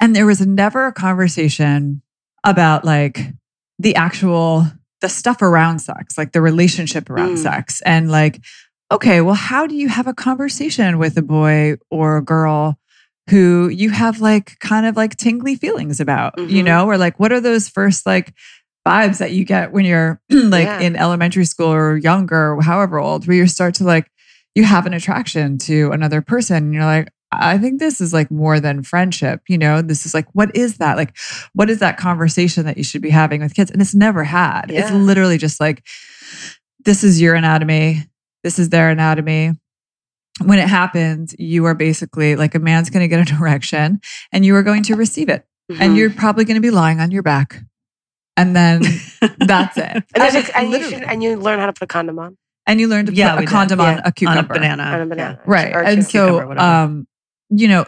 [0.00, 2.02] And there was never a conversation
[2.44, 3.32] about like
[3.78, 4.66] the actual
[5.02, 7.42] the stuff around sex, like the relationship around Mm.
[7.42, 8.40] sex, and like,
[8.92, 12.78] okay, well, how do you have a conversation with a boy or a girl?
[13.30, 16.66] Who you have like kind of like tingly feelings about, you Mhm.
[16.66, 18.32] know, or like what are those first like
[18.86, 20.78] vibes that you get when you're like Yeah.
[20.78, 24.08] in elementary school or younger, or however old, where you start to like,
[24.54, 26.56] you have an attraction to another person.
[26.66, 29.40] And you're like, I think this is like more than friendship.
[29.48, 30.96] You know, this is like, what is that?
[30.96, 31.16] Like,
[31.52, 33.72] what is that conversation that you should be having with kids?
[33.72, 34.66] And it's never had.
[34.68, 35.82] It's literally just like,
[36.84, 38.04] this is your anatomy,
[38.46, 39.50] this is their anatomy.
[40.44, 44.00] When it happens, you are basically like a man's going to get an erection
[44.32, 45.80] and you are going to receive it Mhm.
[45.80, 47.60] and you're probably going to be lying on your back.
[48.36, 48.82] And then
[49.40, 49.90] that's it.
[49.90, 52.36] and, there's And and, you should, and you learn how to put a condom on,
[52.68, 53.52] And you learn to Yeah, put we a did.
[53.52, 54.02] condom on Yeah.
[54.04, 54.38] a cucumber.
[54.38, 54.82] on a banana.
[54.84, 55.36] on a Yeah.
[55.44, 55.74] Right.
[55.74, 57.08] Or and so, um,
[57.50, 57.84] you know,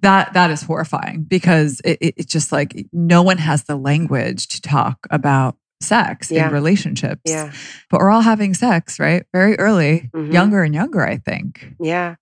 [0.00, 4.48] that that is horrifying because it, it, it's just like no one has the language
[4.48, 6.48] to talk about sex Yeah.
[6.48, 7.22] in relationships.
[7.26, 7.52] yeah.
[7.90, 9.24] But we're all having sex, right?
[9.32, 10.32] Very early, Mhm.
[10.32, 11.68] younger and younger, I think.
[11.80, 12.16] Yeah.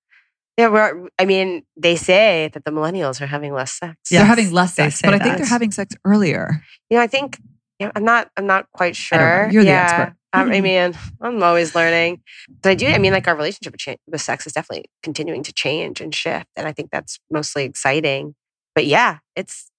[0.58, 0.68] Yeah.
[0.68, 3.96] We're, I mean, they say that the millennials are having less sex.
[4.10, 4.18] Yeah.
[4.20, 5.38] They're having less they sex, say but I think that.
[5.38, 6.62] they're having sex earlier.
[6.90, 7.38] You know, I think,
[7.78, 9.34] yeah, I'm not, I'm not quite I don't know.
[9.44, 9.50] sure.
[9.52, 9.82] You're the yeah.
[9.82, 10.16] expert.
[10.34, 12.20] Um, I mean, I'm always learning.
[12.62, 15.42] But I do, I mean, like our relationship with, cha- with sex is definitely continuing
[15.44, 16.46] to change and shift.
[16.56, 18.34] And I think that's mostly exciting.
[18.74, 19.70] But yeah, it's,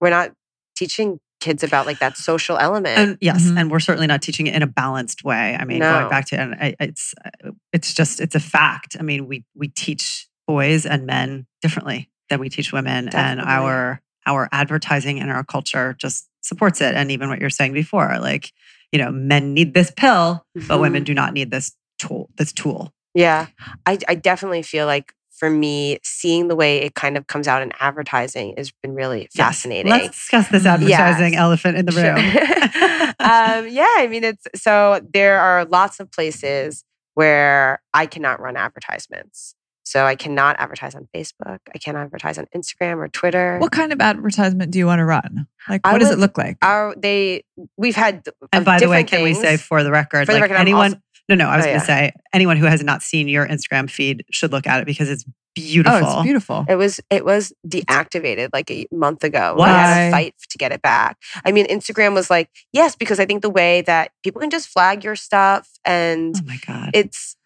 [0.00, 0.32] we're not
[0.76, 1.18] teaching
[1.48, 2.98] kids about like that social element.
[2.98, 3.58] And yes, Mhm.
[3.58, 5.56] and we're certainly not teaching it in a balanced way.
[5.58, 5.90] I mean, No.
[5.98, 8.96] going back to and it's uh, it's just it's a fact.
[9.00, 14.00] I mean, we we teach boys and men differently than we teach women, and our
[14.26, 16.94] our advertising and our culture just supports it.
[16.94, 18.52] And even what you're saying before, like
[18.92, 20.80] you know, men need this pill, but Mhm.
[20.80, 22.28] women do not need this tool.
[22.36, 22.92] This tool.
[23.14, 23.46] Yeah.
[23.86, 27.62] I, I definitely feel like for me, seeing the way it kind of comes out
[27.62, 29.36] in advertising has been really Yes.
[29.36, 29.90] fascinating.
[29.90, 30.74] Let's discuss this Yes.
[30.80, 32.14] advertising elephant in the Sure.
[32.14, 32.18] room.
[33.20, 36.84] um, yeah, I mean, it's so there are lots of places
[37.14, 39.54] where I cannot run advertisements.
[39.84, 41.60] So I cannot advertise on Facebook.
[41.74, 43.58] I can't advertise on Instagram or Twitter.
[43.58, 45.46] What kind of advertisement do you want to run?
[45.66, 46.58] Like, what does it look like?
[46.60, 47.44] Our they
[47.78, 48.22] we've had
[48.52, 50.84] And by the way, can we say for the record, For the like record, anyone?
[50.92, 51.80] also- no, no, I was Oh, going yeah.
[51.80, 55.08] to say anyone who has not seen your Instagram feed should look at it because
[55.10, 55.24] it's
[55.54, 55.92] beautiful.
[56.02, 56.64] Oh, it's beautiful.
[56.68, 59.54] It was it was deactivated like a month ago.
[59.56, 60.04] We had Why?
[60.06, 61.16] to fight to get it back.
[61.44, 64.68] I mean, Instagram was like, yes, because I think the way that people can just
[64.68, 66.90] flag your stuff and Oh my God.
[66.94, 67.36] it's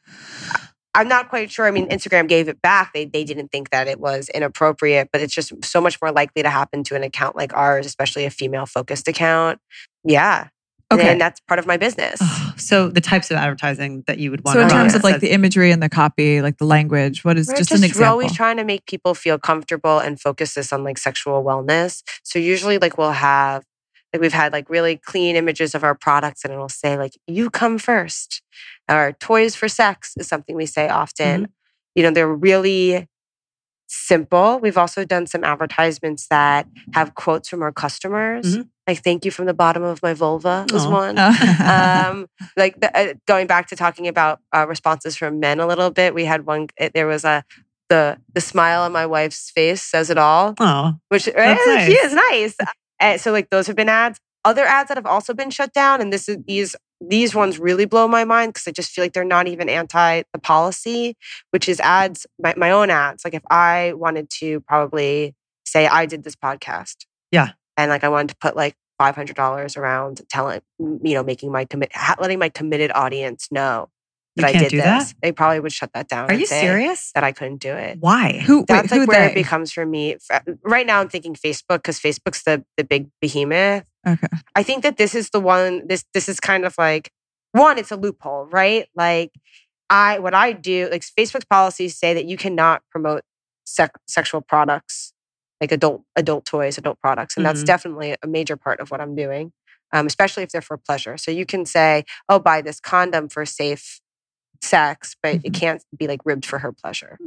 [0.95, 1.67] I'm not quite sure.
[1.67, 2.93] I mean, Instagram gave it back.
[2.93, 6.43] They they didn't think that it was inappropriate, but it's just so much more likely
[6.43, 9.59] to happen to an account like ours, especially a female focused account.
[10.05, 10.49] Yeah.
[10.93, 11.13] Okay.
[11.13, 12.19] And that's part of my business.
[12.21, 15.21] Oh, so the types of advertising that you would want So in terms of like
[15.21, 18.11] the imagery and the copy, like the language, what is We're just, just an example?
[18.13, 22.03] always trying to make people feel comfortable and focus this on like sexual wellness.
[22.23, 23.65] So usually like we'll have
[24.13, 27.51] like we've had like really clean images of our products and it'll say like you
[27.51, 28.43] come first.
[28.91, 31.49] Or toys for sex is something we say often.
[31.95, 33.09] You know, they're really
[33.87, 34.59] simple.
[34.59, 38.57] We've also done some advertisements that have quotes from our customers.
[38.57, 38.69] Mhm.
[38.87, 42.27] Like thank you from the bottom of my vulva was one um,
[42.57, 46.15] like the, uh, going back to talking about uh, responses from men a little bit,
[46.15, 46.67] we had one.
[46.77, 47.45] It, there was a
[47.89, 51.87] the the smile on my wife's face says it all, oh, which That's eh, nice.
[51.87, 52.57] she is nice.
[52.99, 54.19] Uh, so like those have been ads.
[54.45, 57.85] Other ads that have also been shut down, and this is these these ones really
[57.85, 61.17] blow my mind because I just feel like they're not even anti the policy,
[61.51, 63.25] which is ads my, my own ads.
[63.25, 67.51] Like if I wanted to probably say I did this podcast, Yeah.
[67.77, 71.51] And like I wanted to put like five hundred dollars around telling you know making
[71.51, 73.89] my commit letting my committed audience know
[74.37, 75.15] that I did this, that.
[75.21, 76.31] they probably would shut that down.
[76.31, 77.13] Are you serious?
[77.15, 77.99] That I couldn't do it.
[78.01, 78.39] Why?
[78.39, 78.61] who?
[78.61, 79.33] Wait, That's who like where they?
[79.33, 80.17] it becomes for me.
[80.31, 83.85] Uh, right now, I'm thinking Facebook because Facebook's the the big behemoth.
[84.07, 84.27] okay.
[84.55, 85.87] I think that this is the one.
[85.87, 87.11] This this is kind of like
[87.53, 87.79] one.
[87.79, 88.89] It's a loophole, right?
[88.97, 89.33] Like
[89.91, 90.89] I what I do.
[90.91, 93.23] Like Facebook's policies say that you cannot promote
[93.67, 95.13] sec- sexual products,
[95.63, 97.67] like adult adult toys, adult products, and that's Mhm.
[97.67, 99.53] definitely a major part of what I'm doing.
[99.95, 101.17] Um, especially if they're for pleasure.
[101.19, 104.01] So you can say, "Oh, buy this condom for safe
[104.63, 105.61] sex," but it Mhm.
[105.61, 107.19] can't be like ribbed for her pleasure.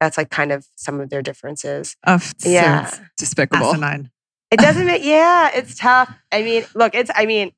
[0.00, 1.96] That's like kind of some of their differences.
[2.06, 2.90] Oh, Yeah.
[3.16, 3.70] despicable.
[3.70, 4.10] Asinine.
[4.50, 6.10] It doesn't make, yeah, it's tough.
[6.32, 7.52] I mean, look, it's, I mean,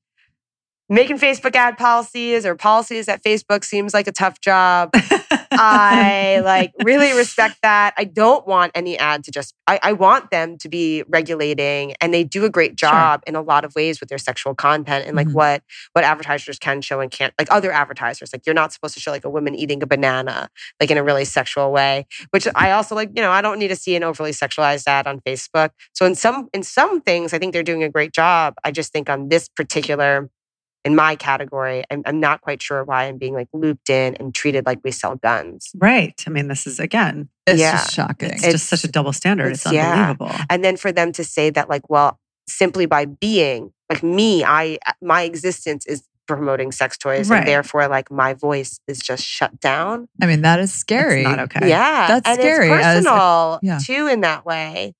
[0.88, 4.90] making Facebook ad policies or policies at Facebook seems like a tough job.
[5.52, 7.94] I like really respect that.
[7.96, 12.12] I don't want any ad to just, I, I want them to be regulating and
[12.14, 12.90] they do a great Sure.
[12.90, 15.34] job in a lot of ways with their sexual content and like Mhm.
[15.34, 15.62] what,
[15.92, 18.32] what advertisers can show and can't, like other advertisers.
[18.32, 20.48] Like you're not supposed to show like a woman eating a banana,
[20.80, 23.68] like in a really sexual way, which I also like, you know, I don't need
[23.68, 25.70] to see an overly sexualized ad on Facebook.
[25.94, 28.54] So in some, in some things, I think they're doing a great job.
[28.62, 30.28] I just think on this particular,
[30.86, 34.34] in my category, I'm, I'm not quite sure why I'm being like looped in and
[34.34, 35.70] treated like we sell guns.
[35.76, 36.14] right.
[36.26, 37.72] I mean, this is again, It's Yeah.
[37.72, 38.30] just shocking.
[38.32, 39.52] it's, just such a double standard.
[39.52, 40.10] It's, it's- yeah.
[40.10, 40.44] unbelievable.
[40.48, 42.18] And then for them to say that, like, well,
[42.48, 47.38] simply by being like me, I uh, my existence is promoting sex toys, Right.
[47.38, 50.08] and therefore, like, my voice is just shut down.
[50.20, 51.20] I mean, that is scary.
[51.22, 51.68] It's not okay.
[51.68, 53.78] Yeah, That's and scary It's as personal yeah.
[53.84, 54.94] too in that way.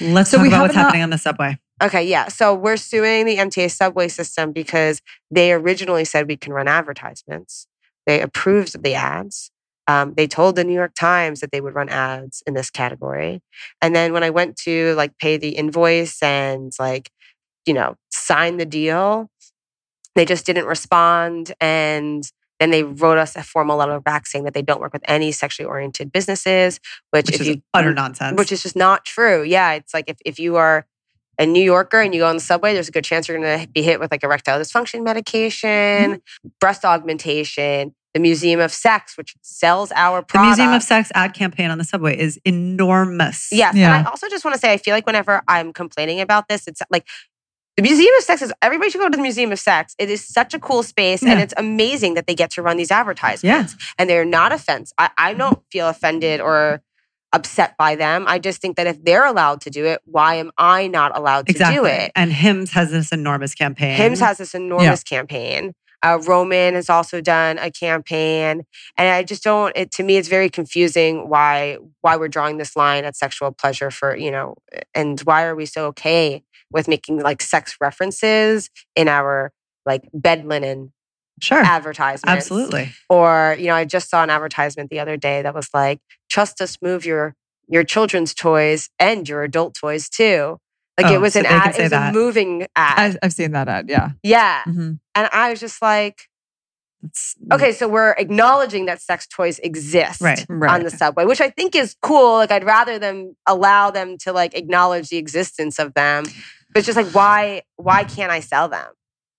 [0.00, 1.58] Let's So talk we about have what's happening on the subway.
[1.82, 2.28] Okay, yeah.
[2.28, 7.66] So we're suing the MTA subway system because they originally said we can run advertisements.
[8.06, 9.50] They approved the ads.
[9.86, 13.42] Um, they told the New York Times that they would run ads in this category.
[13.82, 17.10] And then when I went to like pay the invoice and like,
[17.66, 19.30] you know, sign the deal,
[20.14, 21.52] they just didn't respond.
[21.60, 22.24] And
[22.60, 25.32] then they wrote us a formal letter back saying that they don't work with any
[25.32, 26.78] sexually oriented businesses,
[27.10, 28.38] which, Which is you utter nonsense.
[28.38, 29.42] which is just not true.
[29.42, 30.86] Yeah, it's like if, if you are
[31.38, 33.60] a New Yorker and you go on the subway, there's a good chance you're going
[33.60, 36.48] to be hit with like erectile dysfunction medication, mm-hmm.
[36.60, 40.46] breast augmentation, the Museum of Sex, which sells our the.
[40.46, 43.48] Museum of Sex ad campaign on the subway is enormous.
[43.50, 43.96] Yes, Yeah.
[43.96, 46.66] and I also just want to say, I feel like whenever I'm complaining about this,
[46.66, 47.06] it's like.
[47.76, 49.96] The Museum of Sex is everybody should go to the Museum of Sex.
[49.98, 52.92] It is such a cool space, and it's amazing that they get to run these
[52.92, 53.74] advertisements.
[53.98, 54.92] and they're not offense.
[54.96, 56.82] I, I don't feel offended or
[57.34, 58.24] upset by them.
[58.26, 61.46] I just think that if they're allowed to do it, why am I not allowed
[61.46, 61.76] to exactly.
[61.76, 62.12] do it?
[62.14, 63.96] And Hims has this enormous campaign.
[63.96, 65.74] Hims has this enormous campaign.
[66.02, 68.62] Uh, Roman has also done a campaign,
[68.98, 69.74] and I just don't.
[69.74, 73.90] It to me, it's very confusing why why we're drawing this line at sexual pleasure
[73.90, 74.54] for you know,
[74.94, 79.50] and why are we so okay with making like sex references in our
[79.86, 80.92] like bed linen
[81.44, 82.24] sure, advertisements?
[82.26, 82.92] absolutely.
[83.08, 86.60] Or, you know, I just saw an advertisement the other day that was like, trust
[86.60, 87.34] us move your
[87.68, 90.58] your children's toys and your adult toys too.
[90.98, 92.10] Like Oh, it was so an ad, it was that.
[92.10, 93.16] a moving ad.
[93.22, 93.86] I, I've seen that ad.
[93.88, 94.10] Yeah.
[94.22, 94.62] yeah.
[94.66, 94.98] Mhm.
[95.14, 96.28] And I was just like,
[97.02, 100.44] It's, okay, so we're acknowledging that sex toys exist Right.
[100.48, 100.70] Right.
[100.70, 102.34] on the subway, which I think is cool.
[102.36, 106.24] Like I'd rather them allow them to like acknowledge the existence of them.
[106.72, 108.86] But it's just like, why why can't I sell them?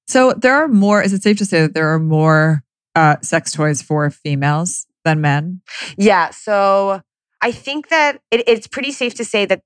[0.08, 1.02] So there are more.
[1.02, 2.64] Is it safe to say that there are more
[2.96, 5.62] uh, sex toys for females than men?
[5.98, 6.30] Yeah.
[6.32, 7.02] So
[7.42, 9.62] I think that it, it's pretty safe to say that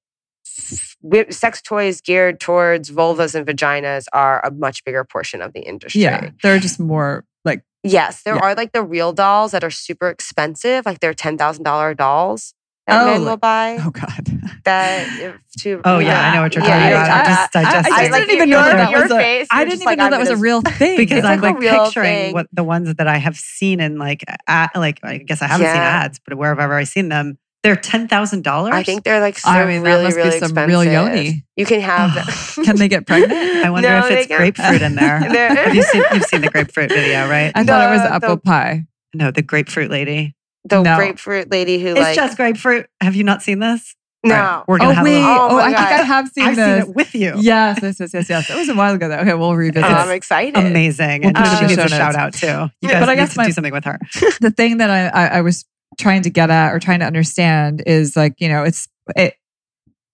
[1.29, 6.01] sex toys geared towards vulvas and vaginas are a much bigger portion of the industry.
[6.01, 8.41] Yeah, There are just more like Yes, there Yeah.
[8.41, 12.53] are like the real dolls that are super expensive, like they're ten thousand dollar dolls
[12.89, 13.77] that Oh, men will buy.
[13.79, 14.27] oh god.
[14.65, 17.09] That if to Oh yeah, I know what you're talking yeah, about.
[17.09, 17.35] I'm yeah.
[17.37, 17.93] just digesting.
[17.93, 19.47] Uh, I I, didn't like even know that your was a- face.
[19.51, 20.97] I didn't even like, know I'm that was a real thing.
[20.97, 22.33] because It's I'm like like picturing thing.
[22.33, 25.67] what the ones that I have seen in like a- like I guess I haven't
[25.67, 28.73] seen ads, but wherever I've seen them, they're ten thousand dollars.
[28.73, 30.67] I think they're like so I mean, that really, be really some expensive.
[30.67, 31.45] real yoni.
[31.55, 32.25] You can have them.
[32.27, 33.33] Oh, can they get pregnant?
[33.33, 35.19] I wonder No, if it's grapefruit in there.
[35.19, 37.51] Have you seen you've seen the grapefruit video, right?
[37.55, 38.85] I thought it was The- apple the- pie.
[39.13, 40.35] No, the grapefruit lady.
[40.69, 40.95] The No.
[40.95, 42.87] grapefruit lady who It's like just grapefruit.
[43.01, 43.95] Have you not seen this?
[44.23, 44.33] no.
[44.35, 46.27] Right, We're gonna Oh have wait, a little, Oh oh, my I think I have
[46.29, 46.81] seen I've this.
[46.83, 47.33] seen it with you.
[47.37, 48.49] Yes, yes, yes, yes, yes.
[48.49, 49.17] It was a while ago though.
[49.19, 49.93] Okay, we'll revisit Oh.
[49.93, 50.57] I'm excited.
[50.57, 51.21] Amazing.
[51.21, 52.47] We'll and put it she in the needs a show shout out too.
[52.47, 53.99] You Yeah, guys but I need guess to my- do something with her.
[54.41, 55.65] the thing that I, I I was
[55.97, 59.35] trying to get at or trying to understand is like you know it's it.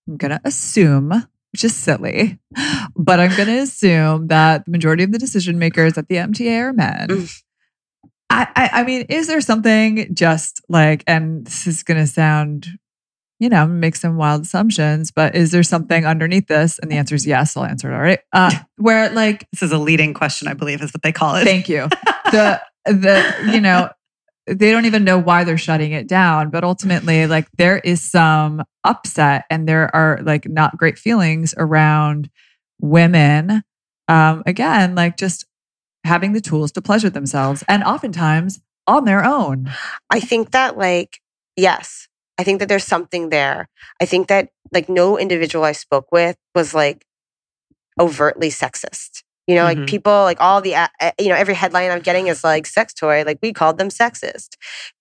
[0.07, 1.09] I'm gonna assume,
[1.51, 2.37] which is silly,
[2.95, 6.73] but I'm gonna assume that the majority of the decision makers at the MTA are
[6.73, 7.07] men.
[7.09, 7.41] Mm.
[8.29, 12.67] I, I I mean, is there something just like, and this is gonna sound,
[13.39, 16.79] you know, make some wild assumptions, but is there something underneath this?
[16.79, 17.55] And the answer is yes.
[17.55, 17.95] I'll answer it.
[17.95, 18.19] All right.
[18.33, 21.43] Uh, where like This is a leading question, I believe, is what they call it.
[21.43, 21.87] Thank you.
[22.31, 23.89] The the you know
[24.47, 28.63] they don't even know why they're shutting it down, but ultimately like there is some
[28.83, 32.29] upset and there are like not great feelings around
[32.81, 33.63] women
[34.07, 35.45] um again like just
[36.05, 39.71] having the tools to pleasure themselves and oftentimes on their own.
[40.09, 41.19] I think that like
[41.57, 43.67] yes, I think that there's something there.
[44.01, 47.05] I think that like no individual I spoke with was like
[47.99, 49.23] overtly sexist.
[49.47, 52.27] You know, like people like all the uh, uh, you know every headline I'm getting
[52.27, 54.49] is like sex toy, like we called them sexist.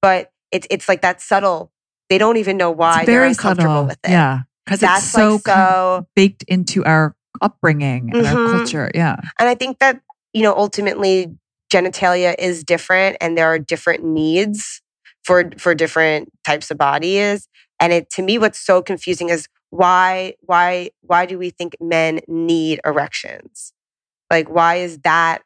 [0.02, 1.72] But it's it's like that subtle.
[2.10, 3.86] They don't even know why it's they're uncomfortable subtle.
[3.86, 4.10] with it.
[4.10, 4.42] Yeah.
[4.66, 8.58] Because That's it's so, like so baked into our upbringing and our Mhm.
[8.58, 8.90] culture.
[8.94, 9.16] Yeah.
[9.38, 10.00] And I think that,
[10.34, 11.34] you know, ultimately
[11.72, 14.82] genitalia is different and there are different needs
[15.24, 17.48] for for different types of bodies.
[17.80, 22.20] And it to me what's so confusing is why why why do we think men
[22.28, 23.72] need erections?
[24.30, 25.42] Like why is that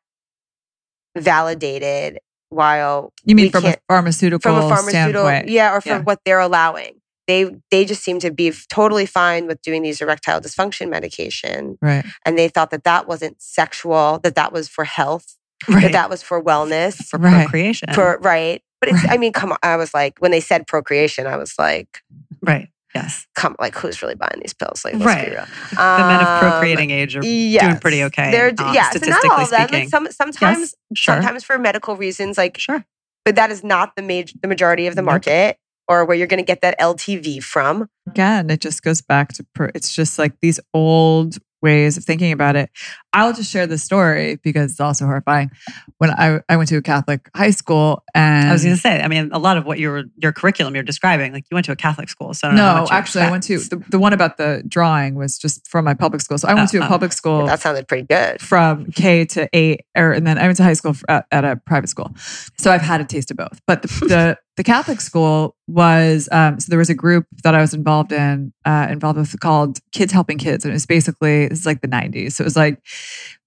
[1.16, 2.18] validated
[2.51, 5.49] while You mean from a pharmaceutical, from a pharmaceutical standpoint?
[5.49, 6.03] yeah or from Yeah.
[6.03, 10.40] what they're allowing they they just seem to be totally fine with doing these erectile
[10.40, 12.04] dysfunction medication Right.
[12.24, 15.36] and they thought that that wasn't sexual that that was for health
[15.68, 15.82] right.
[15.82, 17.42] that that was for wellness for Right.
[17.44, 17.92] procreation.
[17.94, 19.12] for right but it's Right.
[19.12, 22.02] i mean come on i was like when they said procreation i was like
[22.42, 22.68] right.
[22.94, 23.26] Yes.
[23.36, 25.26] come like who's really buying these pills like let's Right.
[25.26, 25.76] be real The
[26.08, 27.78] men of Um, procreating age are yes.
[27.80, 29.80] pretty okay, they're uh, yes and not statistically all of them speaking.
[29.80, 31.14] like some sometimes Sure.
[31.16, 32.84] sometimes for medical reasons like sure.
[33.26, 35.06] but that is not the major the majority of the Nope.
[35.12, 35.58] market
[35.89, 39.47] or where you're going to get that ltv from again, it just goes back to
[39.55, 42.70] per- it's just like these old ways of thinking about it.
[43.12, 45.51] I'll just share the story because it's also horrifying.
[45.99, 49.01] When I, I went to a Catholic high school and I was going to say,
[49.03, 51.72] I mean, a lot of what your your curriculum you're describing, like you went to
[51.72, 53.99] a Catholic school, so I don't no, much you actually, I went to the, the
[53.99, 56.39] one about the drawing was just from my public school.
[56.39, 56.89] So I went to a uh.
[56.89, 60.57] public school that sounded pretty good from K to eight, or and then I went
[60.59, 62.12] to high school for, at, at a private school.
[62.59, 63.61] So I've had a taste of both.
[63.66, 67.61] But the the, the Catholic school was um, so there was a group that I
[67.61, 71.61] was involved in, uh, involved with called Kids Helping Kids, and it was basically this
[71.61, 72.32] is like the '90s.
[72.32, 72.82] So it was like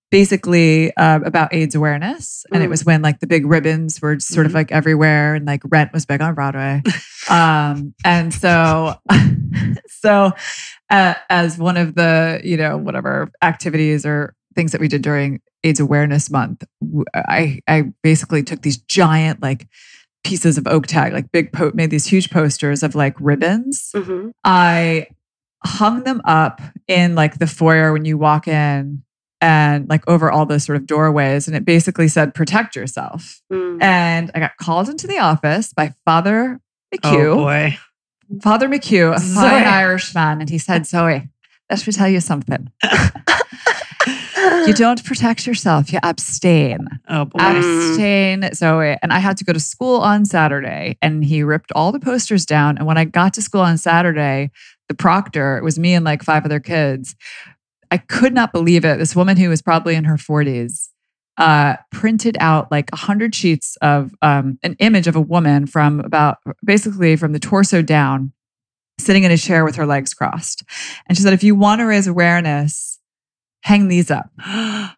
[0.10, 2.70] basically uh, about AIDS awareness, and it Mm.
[2.70, 4.56] was when like the big ribbons were sort of Mhm.
[4.56, 6.82] like everywhere, and like Rent was big on Broadway,
[7.30, 8.96] um, and so
[9.88, 10.32] so
[10.90, 15.40] uh, as one of the you know whatever activities or things that we did during
[15.64, 16.64] AIDS Awareness Month,
[17.16, 19.68] I I basically took these giant like
[20.24, 23.92] pieces of oak tag, like big po- made these huge posters of like ribbons.
[23.96, 25.08] hmm I
[25.64, 29.04] hung them up in like the foyer when you walk in
[29.40, 33.42] and like over all those sort of doorways and it basically said protect yourself.
[33.52, 33.82] Mm.
[33.82, 36.60] And I got called into the office by Father
[36.94, 37.26] McHugh.
[37.26, 37.78] Oh boy,
[38.42, 39.36] Father McHugh, a Zoe.
[39.36, 41.30] fine Irishman, and he said, Zoe,
[41.70, 42.72] let me tell you something.
[44.68, 46.88] You don't protect yourself, you abstain.
[47.10, 47.40] oh boy.
[47.40, 48.98] Abstain, Zoe.
[49.02, 52.46] And I had to go to school on Saturday, and he ripped all the posters
[52.46, 52.78] down.
[52.78, 54.52] And when I got to school on Saturday,
[54.88, 57.16] the proctor, it was me and like five other kids.
[57.92, 58.98] I could not believe it.
[58.98, 60.90] This woman who was probably in her 40s
[61.38, 66.38] uh, printed out like 100 sheets of um, an image of a woman from about
[66.64, 68.32] basically from the torso down,
[69.00, 70.64] sitting in a chair with her legs crossed.
[71.08, 72.91] And she said, if you want to raise awareness,
[73.62, 74.30] hang these up.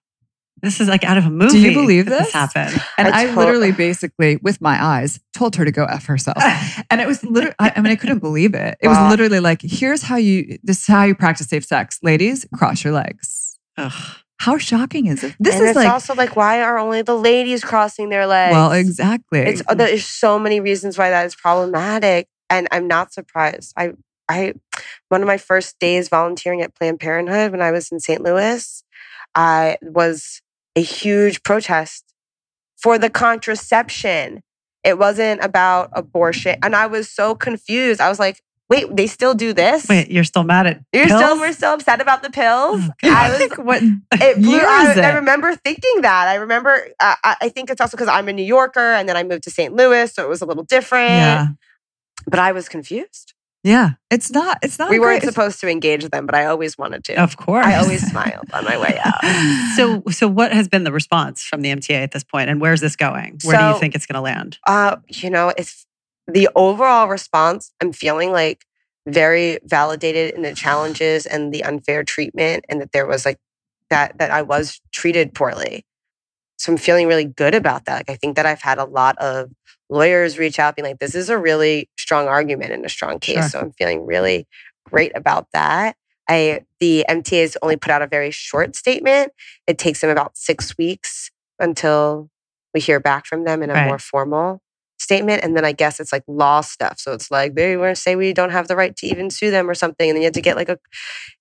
[0.64, 1.52] This is like out of a movie.
[1.52, 2.32] Do you believe that this?
[2.32, 2.82] happened?
[2.98, 6.38] And I I, literally basically, with my eyes, told her to go F herself.
[6.90, 8.78] And it was literally, I, I mean, I couldn't believe it.
[8.82, 12.00] It was literally like, here's how you, this is how you practice safe sex.
[12.02, 13.60] Ladies, cross your legs.
[13.76, 13.92] Ugh.
[14.40, 15.36] How shocking is it?
[15.40, 18.54] This and is it's like, also like, why are only the ladies crossing their legs?
[18.54, 19.40] well, exactly.
[19.40, 23.74] It's uh, there's so many reasons why that is problematic, and I'm not surprised.
[23.78, 23.94] I
[24.34, 24.54] I
[25.10, 28.22] one of my first days volunteering at Planned Parenthood when I was in St.
[28.22, 28.84] Louis,
[29.36, 30.42] I was
[30.76, 32.04] a huge protest
[32.78, 34.42] for the contraception.
[34.84, 38.02] It wasn't about abortion, and I was so confused.
[38.02, 39.88] I was like, "Wait, they still do this?
[39.88, 41.22] Wait, you're still mad at You're pills?
[41.22, 43.82] still we're still upset about the pills?" Oh, I was what
[44.14, 46.28] it blew, I, is I remember thinking that.
[46.28, 49.16] I remember, uh, I I think it's also because I'm a New Yorker and then
[49.16, 49.74] I moved to St.
[49.74, 51.12] Louis, so it was a little different.
[51.12, 51.48] Yeah.
[52.26, 53.33] But I was confused.
[53.64, 53.92] Yeah.
[54.12, 57.16] It's not, it's not we weren't supposed to engage them, but I always wanted to.
[57.16, 57.66] Of course.
[57.66, 59.24] I always smiled on my way out.
[59.76, 62.82] so, so what has been the response from the MTA at this point, and where's
[62.82, 63.40] this going?
[63.44, 64.58] Where do you think it's going to land?
[64.68, 65.86] Uh, you know, it's
[66.28, 67.72] the overall response.
[67.82, 68.66] I'm feeling like
[69.08, 73.38] very validated in the challenges and the unfair treatment, and that there was like
[73.90, 75.86] that that I was treated poorly.
[76.58, 78.08] So I'm feeling really good about that.
[78.08, 79.52] Like I think that I've had a lot of
[79.90, 83.36] lawyers reach out, being like, "This is a really strong argument and a strong case."
[83.36, 83.50] Sure.
[83.50, 84.40] So I'm feeling really
[84.90, 85.96] great about that.
[86.30, 89.32] I the MTA has only put out a very short statement.
[89.68, 92.30] It takes them about six weeks until
[92.74, 93.88] we hear back from them in a Right.
[93.88, 94.62] more formal
[95.00, 95.44] statement.
[95.44, 96.96] And then I guess it's like law stuff.
[96.98, 99.52] So it's like they want to say we don't have the right to even sue
[99.52, 100.10] them or something.
[100.10, 100.78] And then you have to get like a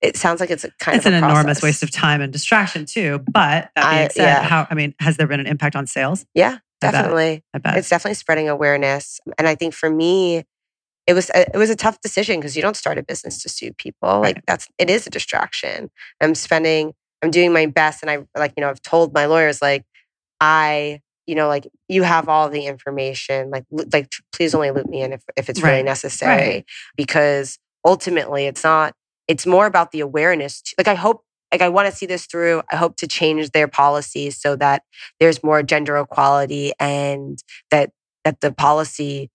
[0.01, 2.33] it sounds like it's a kind It's of an a enormous waste of time and
[2.33, 3.21] distraction too.
[3.33, 4.43] But that being I- said, yeah.
[4.43, 6.27] how I mean, has there been an impact on sales?
[6.35, 6.93] Yeah, I bet.
[6.93, 7.45] definitely.
[7.55, 7.77] I bet.
[7.79, 9.21] It's definitely spreading awareness.
[9.39, 10.45] And I think for me,
[11.07, 13.49] it was a, it was a tough decision because you don't start a business to
[13.49, 14.21] sue people.
[14.21, 14.45] Like Right.
[14.47, 15.91] that's it is a distraction.
[16.21, 16.93] I'm spending
[17.23, 19.85] I'm doing my best and I like you know I've told my lawyers like
[20.41, 25.03] I you know like you have all the information like like please only loop me
[25.03, 25.85] in if if it's really Right.
[25.85, 26.65] necessary
[26.97, 28.95] because ultimately it's not
[29.29, 32.63] it's more about the awareness like I hope like I want to see this through
[32.73, 34.83] I hope to change their policies so that
[35.21, 37.39] there's more gender equality and
[37.71, 37.91] that
[38.25, 39.31] that the policy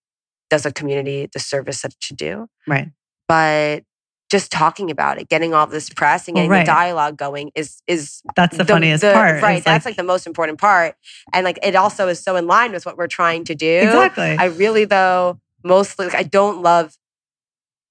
[0.49, 2.89] does a community the service that it should do right.
[3.27, 3.83] but
[4.29, 6.65] just talking about it getting all this press and Well, getting right.
[6.65, 9.41] the dialogue going is is That's the, funniest the- part.
[9.41, 10.95] right It's that's like, the most important part
[11.33, 14.35] and like it also is so in line with what we're trying to do exactly.
[14.37, 16.95] i really though mostly like i don't love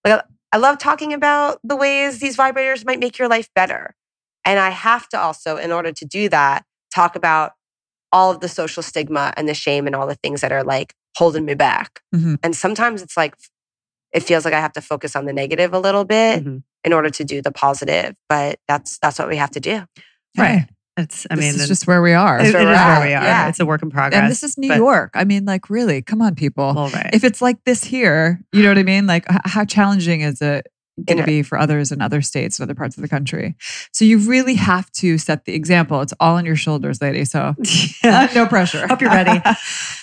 [0.04, 3.94] like i love talking about the ways these vibrators might make your life better
[4.44, 7.52] and i have to also in order to do that talk about
[8.12, 10.94] all of the social stigma and the shame and all the things that are like
[11.16, 12.38] holding me back Mhm.
[12.42, 13.34] and sometimes it's like
[14.12, 16.62] it feels like i have to focus on the negative a little bit Mhm.
[16.84, 19.82] in order to do the positive but that's that's what we have to do
[20.38, 20.66] Right.
[20.98, 21.26] It's.
[21.30, 22.38] I this mean, is and just where we are.
[22.38, 23.22] it- it is where we're where we are.
[23.22, 23.48] Yeah.
[23.48, 24.18] It's a work in progress.
[24.20, 25.10] and this is New but- York.
[25.14, 26.72] I mean, like, really, come on, people.
[26.74, 27.10] Well, right.
[27.12, 29.06] if it's like this here, you know what I mean?
[29.06, 30.66] Like, h- how challenging is it
[31.04, 33.54] going to be for others in other states, and other parts of the country?
[33.92, 36.00] So you really have to set the example.
[36.00, 37.24] It's all on your shoulders, lady.
[37.24, 37.54] So
[38.02, 38.26] Yeah.
[38.26, 38.86] Uh, no pressure.
[38.88, 39.40] Hope you're ready.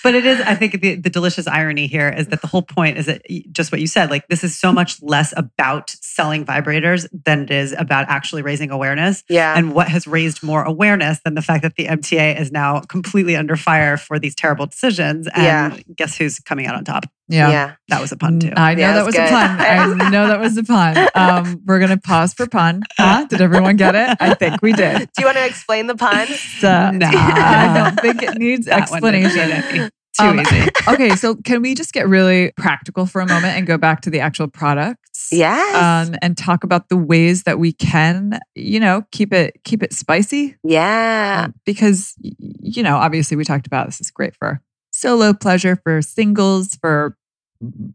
[0.04, 2.98] But it is, I think the, the delicious irony here is that the whole point
[2.98, 3.22] is that
[3.52, 7.50] just what you said, like this is so much less about selling vibrators than it
[7.50, 9.24] is about actually raising awareness.
[9.30, 12.80] yeah And what has raised more awareness than the fact that the MTA is now
[12.80, 15.26] completely under fire for these terrible decisions.
[15.34, 15.76] And Yeah.
[15.96, 17.06] guess who's coming out on top?
[17.28, 17.50] Yeah.
[17.50, 18.52] yeah That was a pun too.
[18.56, 19.60] I know Yeah, that that's was a pun.
[20.06, 21.08] I know that was a pun.
[21.14, 22.82] Um, we're going to pause for pun.
[22.98, 23.26] Huh?
[23.28, 24.16] Did everyone get it?
[24.20, 24.98] I think we did.
[24.98, 27.10] do you want to explain the pun So, Nah.
[27.12, 29.90] I don't think it needs That explanation.
[30.16, 30.68] Too Um, easy.
[30.86, 34.10] okay, so can we just get really practical for a moment and go back to
[34.10, 35.28] the actual products?
[35.32, 35.74] yes
[36.08, 39.92] Um, and talk about the ways that we can, you know, keep it keep it
[39.92, 40.56] spicy.
[40.62, 44.60] yeah Um, because you know, obviously we talked about this is great for
[44.94, 47.16] solo pleasure, for singles, for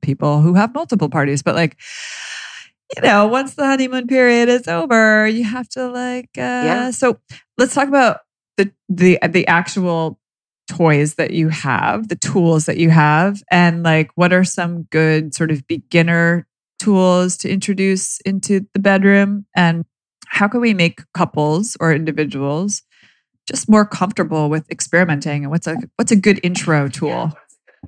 [0.01, 1.77] people who have multiple parties, but like
[2.95, 6.91] you know, once the honeymoon period is over, you have to like uh Yeah.
[6.91, 7.19] so
[7.57, 8.21] let's talk about
[8.57, 10.19] the the the actual
[10.67, 15.33] toys that you have, the tools that you have and like what are some good
[15.33, 16.45] sort of beginner
[16.79, 19.85] tools to introduce into the bedroom and
[20.27, 22.83] how can we make couples or individuals
[23.49, 27.33] just more comfortable with experimenting and what's a what's a good intro tool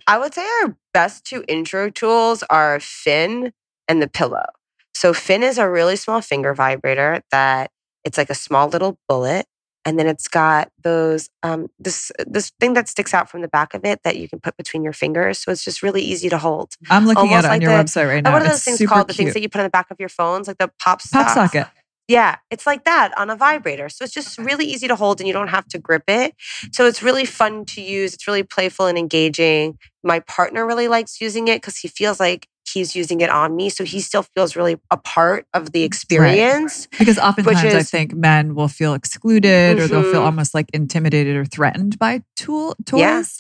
[0.08, 3.52] I would say our best two intro tools are Fin
[3.88, 4.46] and the pillow.
[4.94, 7.72] So Fin is a really small finger vibrator that
[8.06, 9.46] it's like a small little bullet.
[9.84, 13.74] And then it's got those um this this thing that sticks out from the back
[13.74, 15.40] of it that you can put between your fingers.
[15.40, 16.76] So it's just really easy to hold.
[16.90, 18.56] i'm looking Almost at it on like your the- website right now what are those
[18.58, 19.08] It's things called?
[19.10, 21.30] The things that you put on the back of your phones, like the pop pop
[21.30, 21.68] socket
[22.08, 23.88] Yeah, it's like that on a vibrator.
[23.88, 26.36] So it's just really easy to hold and you don't have to grip it.
[26.74, 28.14] So it's really fun to use.
[28.14, 29.78] It's really playful and engaging.
[30.04, 33.70] My partner really likes using it because he feels like he's using it on me.
[33.70, 36.88] So he still feels really a part of the experience.
[37.00, 40.26] Because oftentimes I is- think men will feel excluded or they'll feel Mhm.
[40.26, 43.00] almost like intimidated or threatened by tool toys.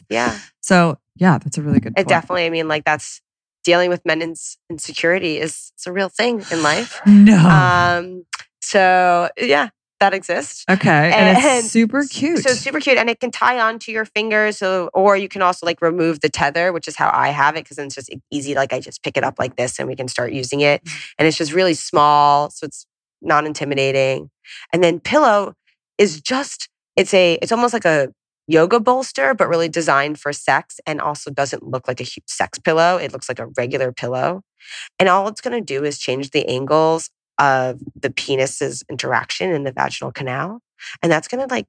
[0.09, 0.33] Yeah.
[0.33, 0.39] Yeah.
[0.61, 2.07] So yeah, that's a really good It point.
[2.07, 3.21] definitely, I mean, like that's
[3.63, 6.99] dealing with men's insecurity is it's a real thing in life.
[7.05, 7.37] No.
[7.37, 8.25] Um,
[8.61, 9.69] so yeah,
[10.01, 10.65] that exists.
[10.69, 11.11] okay.
[11.11, 12.39] And, and- it's super cute.
[12.39, 14.57] So super cute, and it can tie onto your fingers.
[14.57, 17.63] So, or you can also like remove the tether, which is how I have it,
[17.63, 18.55] because then it's just easy.
[18.55, 20.83] Like I just pick it up like this, and we can start using it.
[20.83, 20.97] Mm-hmm.
[21.19, 22.85] And it's just really small, so it's
[23.21, 24.29] not intimidating.
[24.73, 25.53] And then pillow
[25.97, 28.09] is just it's a it's almost like a
[28.47, 32.59] yoga bolster, but really designed for sex, and also doesn't look like a huge sex
[32.59, 32.97] pillow.
[32.97, 34.41] It looks like a regular pillow,
[34.99, 39.63] and all it's going to do is change the angles of the penis's interaction in
[39.63, 40.61] the vaginal canal,
[41.01, 41.67] and that's going to like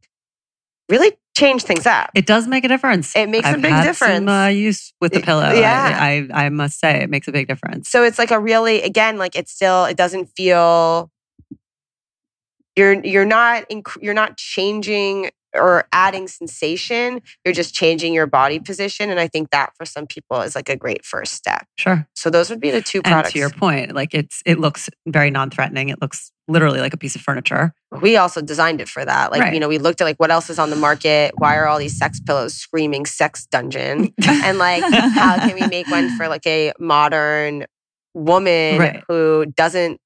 [0.89, 2.11] really change things up.
[2.15, 3.17] It does make a difference.
[3.17, 4.19] It makes a I've big had difference.
[4.19, 5.51] Some, uh, use with the pillow.
[5.53, 5.99] yeah.
[5.99, 7.89] I, I I must say it makes a big difference.
[7.89, 11.11] So it's like a really again like it's still it doesn't feel
[12.77, 18.59] you're you're not inc- you're not changing or adding sensation you're just changing your body
[18.59, 21.67] position and I think that for some people is like a great first step.
[21.77, 22.07] Sure.
[22.15, 23.33] So those would be the two And products.
[23.33, 25.89] to your point, like it's it looks very non-threatening.
[25.89, 27.73] It looks literally like a piece of furniture.
[28.01, 29.31] we also designed it for that.
[29.31, 29.55] Like Right.
[29.55, 31.33] you know we looked at like what else is on the market?
[31.39, 34.13] Why are all these sex pillows screaming sex dungeon?
[34.27, 34.83] and like
[35.15, 37.67] how can we make one for like a modern
[38.15, 39.03] woman Right.
[39.09, 39.99] who doesn't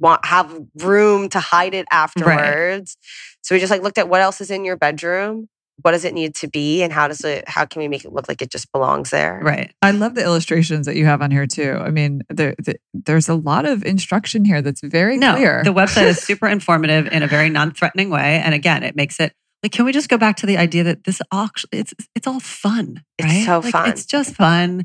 [0.00, 2.96] want have room to hide it afterwards
[3.42, 5.48] so we just like looked at what else is in your bedroom
[5.82, 8.12] what does it need to be and how does it how can we make it
[8.12, 9.72] look like it just belongs there Right.
[9.82, 11.72] I love the illustrations that you have on here too.
[11.80, 15.62] I mean, there, the, there's a lot of instruction here that's very No, clear.
[15.64, 18.40] the website is super informative in a very non-threatening way.
[18.44, 19.32] And again, it makes it
[19.64, 22.38] like, can we just go back to the idea that this actually it's it's all
[22.40, 23.88] fun, It's so Like, fun.
[23.88, 24.84] It's just fun.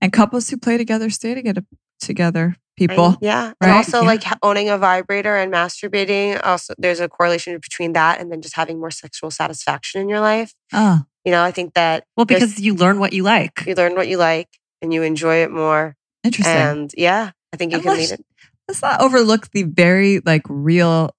[0.00, 1.62] and couples who play together stay together.
[2.00, 3.16] Together, And- people.
[3.20, 4.06] yeah and also Yeah.
[4.08, 8.56] like owning a vibrator and masturbating also there's a correlation between that and then just
[8.56, 12.58] having more sexual satisfaction in your life Oh, you know i think that Well, because
[12.58, 13.62] you learn what you like.
[13.66, 14.48] you learn what you like
[14.82, 15.94] and you enjoy it more
[16.24, 16.52] interesting.
[16.56, 18.24] and yeah i think you And can lead it
[18.66, 21.10] Let's not overlook the very like real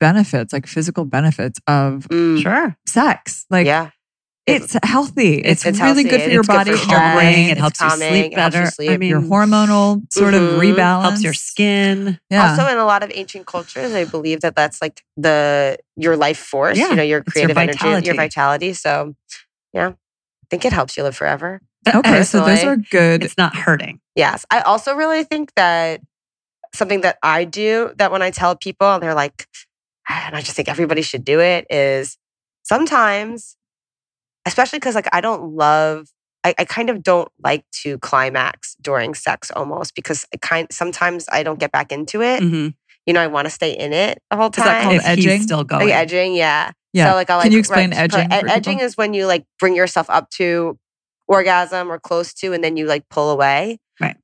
[0.00, 2.76] benefits, like physical benefits of Mm, Sure.
[2.86, 3.44] sex.
[3.50, 3.90] Like yeah
[4.46, 5.36] it's healthy.
[5.38, 6.08] It's, it's really healthy.
[6.08, 6.72] good for your It's good body.
[6.72, 7.50] for your brain.
[7.50, 8.92] It helps you sleep helps you better.
[8.92, 10.58] I mean, your hormonal sort of Mhm.
[10.74, 11.02] rebalance.
[11.02, 12.18] helps your skin.
[12.30, 12.50] Yeah.
[12.50, 16.38] Also, in a lot of ancient cultures, I believe that that's like the your life
[16.38, 16.76] force.
[16.76, 18.06] Yeah, you know, your it's your creative energy, vitality.
[18.06, 18.72] your vitality.
[18.72, 19.14] So,
[19.72, 21.60] yeah, I think it helps you live forever.
[21.94, 23.22] okay, so those are good.
[23.24, 24.00] It's not hurting.
[24.16, 26.00] Yes, I also really think that
[26.74, 29.46] something that I do that when I tell people, they're like,
[30.08, 31.66] and I just think everybody should do it.
[31.70, 32.18] Is
[32.64, 33.56] sometimes,
[34.46, 36.08] especially because like I don't love.
[36.44, 41.26] I, I kind of don't like to climax during sex almost because I kind sometimes
[41.30, 42.42] I don't get back into it.
[42.42, 42.74] Mhm.
[43.06, 44.64] You know, I want to stay in it the whole time.
[44.66, 45.30] Is that called If edging?
[45.32, 45.86] he's still going.
[45.86, 46.72] Like edging, yeah.
[46.92, 47.10] yeah.
[47.10, 48.86] So like I'll Can you explain right, edging ed- for edging people?
[48.86, 50.78] is when you like bring yourself up to
[51.28, 53.78] orgasm or close to, and then you like pull away.
[54.00, 54.16] Right.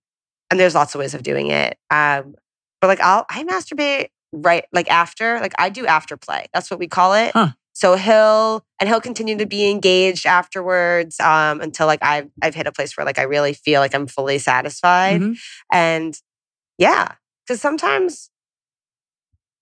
[0.51, 1.77] And there's lots of ways of doing it.
[1.91, 2.35] Um,
[2.81, 6.47] but like I'll I masturbate right like after like I do after play.
[6.53, 7.31] That's what we call it.
[7.35, 7.51] Huh.
[7.79, 12.67] So he'll and he'll continue to be engaged afterwards um, until like I've I've hit
[12.67, 15.21] a place where like I really feel like I'm fully satisfied.
[15.21, 15.39] Mhm.
[15.73, 16.19] And
[16.77, 17.13] yeah,
[17.47, 18.31] because sometimes,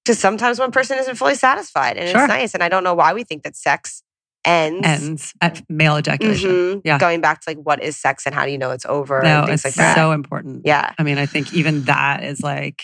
[0.03, 2.23] because sometimes one person isn't fully satisfied and Sure.
[2.25, 2.55] it's nice.
[2.55, 4.03] And I don't know why we think that sex
[4.47, 4.87] ends.
[4.87, 6.51] Ends at male ejaculation.
[6.51, 6.81] Mhm.
[6.87, 6.99] Yeah.
[6.99, 9.41] Going back to like what is sex and how do you know it's over No,
[9.41, 9.95] and things it's like that.
[9.95, 10.63] so important.
[10.65, 10.93] yeah.
[10.99, 12.83] I mean, I think even that is like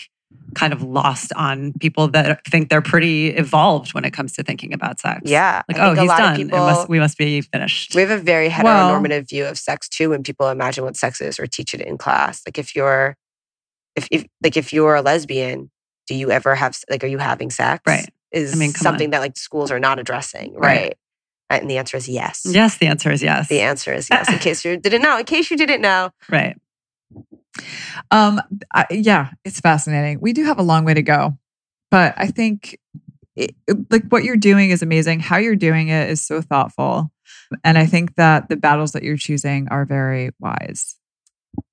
[0.55, 4.71] kind of lost on people that think they're pretty evolved when it comes to thinking
[4.73, 5.21] about sex.
[5.25, 5.63] Yeah.
[5.67, 6.35] Like, oh, he's done.
[6.35, 7.95] people- must, we must be finished.
[7.95, 11.21] We have a very Well- heteronormative view of sex too when people imagine what sex
[11.21, 12.41] is or teach it in class.
[12.45, 13.17] Like if you're
[13.95, 15.69] if, if like if you're a lesbian,
[16.07, 17.81] do you ever have like are you having sex?
[17.87, 18.07] Right.
[18.31, 19.11] Is I mean, something on.
[19.11, 20.95] that like schools are not addressing, Right.
[21.51, 21.61] right?
[21.61, 22.41] And the answer is yes.
[22.45, 23.47] yes, the answer is yes.
[23.47, 24.27] The answer is yes.
[24.31, 26.57] In case you didn't know, in case you didn't know, Right.
[28.11, 28.41] Um,
[28.73, 30.19] I, yeah, it's fascinating.
[30.21, 31.37] We do have a long way to go,
[31.91, 32.77] but I think
[33.35, 33.55] it,
[33.89, 35.19] like what you're doing is amazing.
[35.19, 37.11] How you're doing it is so thoughtful,
[37.63, 40.95] and I think that the battles that you're choosing are very wise.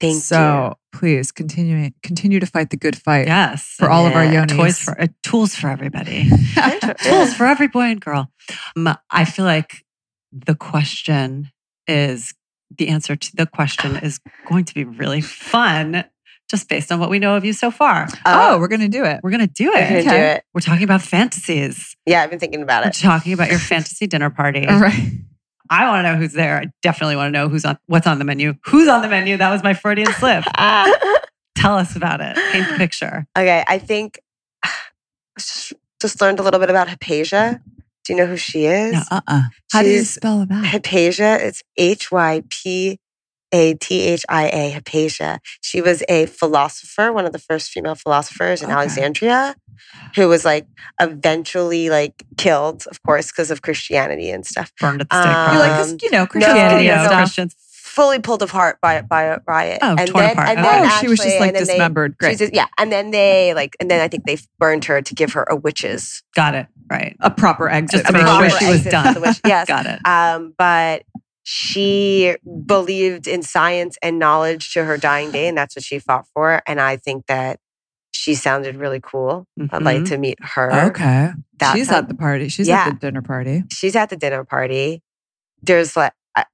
[0.01, 0.21] thank you.
[0.21, 3.75] so please continue continue to fight the good fight Yes.
[3.79, 4.45] for all of our Yeah.
[4.45, 4.57] yonis.
[4.57, 6.29] Toys for uh, tools for everybody.
[7.03, 8.31] tools for every boy and girl.
[8.77, 9.85] Um, I feel like
[10.33, 11.51] the question
[11.87, 12.35] is
[12.77, 16.05] the answer to the question is going to be really fun
[16.49, 18.05] just based on what we know of you so far.
[18.25, 19.21] Uh, oh, we're gonna do it.
[19.23, 20.05] We're going to do we're gonna it.
[20.05, 20.45] do it.
[20.53, 21.97] We're talking about fantasies.
[22.07, 22.95] Yeah, I've been thinking about We're it.
[22.95, 24.67] talking about your fantasy dinner party.
[24.67, 25.13] All right.
[25.73, 26.59] I want to know who's there.
[26.59, 28.55] I definitely want to know who's on what's on the menu.
[28.67, 29.37] Who's on the menu?
[29.37, 30.45] That was my Freudian slip.
[30.59, 30.93] Ah.
[31.55, 32.37] Tell us about it.
[32.53, 33.27] Paint the picture.
[33.39, 34.19] okay, I think
[35.39, 37.61] just, just learned a little bit about Hypatia.
[38.05, 38.93] Do you know who she is?
[38.95, 39.03] No.
[39.11, 39.43] Uh-uh.
[39.73, 40.65] How do you spell that?
[40.65, 41.39] Hypatia.
[41.47, 42.99] It's H Y P
[43.53, 44.71] A T H I A.
[44.71, 45.41] Hypatia.
[45.61, 48.75] She was a philosopher, one of the first female philosophers in Okay.
[48.77, 49.55] Alexandria,
[50.17, 50.67] who was like
[51.01, 54.73] eventually like killed, of course, because of Christianity and stuff.
[54.81, 55.37] Burned at the stake.
[55.37, 55.55] Um.
[55.57, 57.19] You're like, 'cause, you know, Christianity no, and no, stuff.
[57.21, 57.57] Christians.
[57.69, 59.81] Fully pulled apart by by a riot.
[59.83, 60.49] Oh, and torn then, apart.
[60.51, 62.17] And Oh, then oh, she was just like then they- dismembered.
[62.19, 62.39] Great.
[62.39, 65.33] just- yeah, and then they like, and then I think they burned her to give
[65.33, 66.67] her a witch's Got it.
[66.91, 67.17] Right.
[67.21, 69.15] a proper exit Just to for make a sure she was done.
[69.15, 69.41] for the witch.
[69.47, 70.01] Yes, Got it.
[70.05, 71.05] Um, but
[71.45, 72.37] she
[72.67, 76.63] believed in science and knowledge to her dying day, and that's what she fought for.
[76.67, 77.59] And I think that
[78.13, 79.47] she sounded really cool.
[79.71, 80.89] I'd like to meet her.
[80.89, 81.31] Okay.
[81.59, 82.49] That She's sound- at the party.
[82.49, 82.87] She's Yeah.
[82.87, 83.63] at the dinner party.
[83.73, 85.03] She's at the dinner party.
[85.63, 86.45] There's like, I-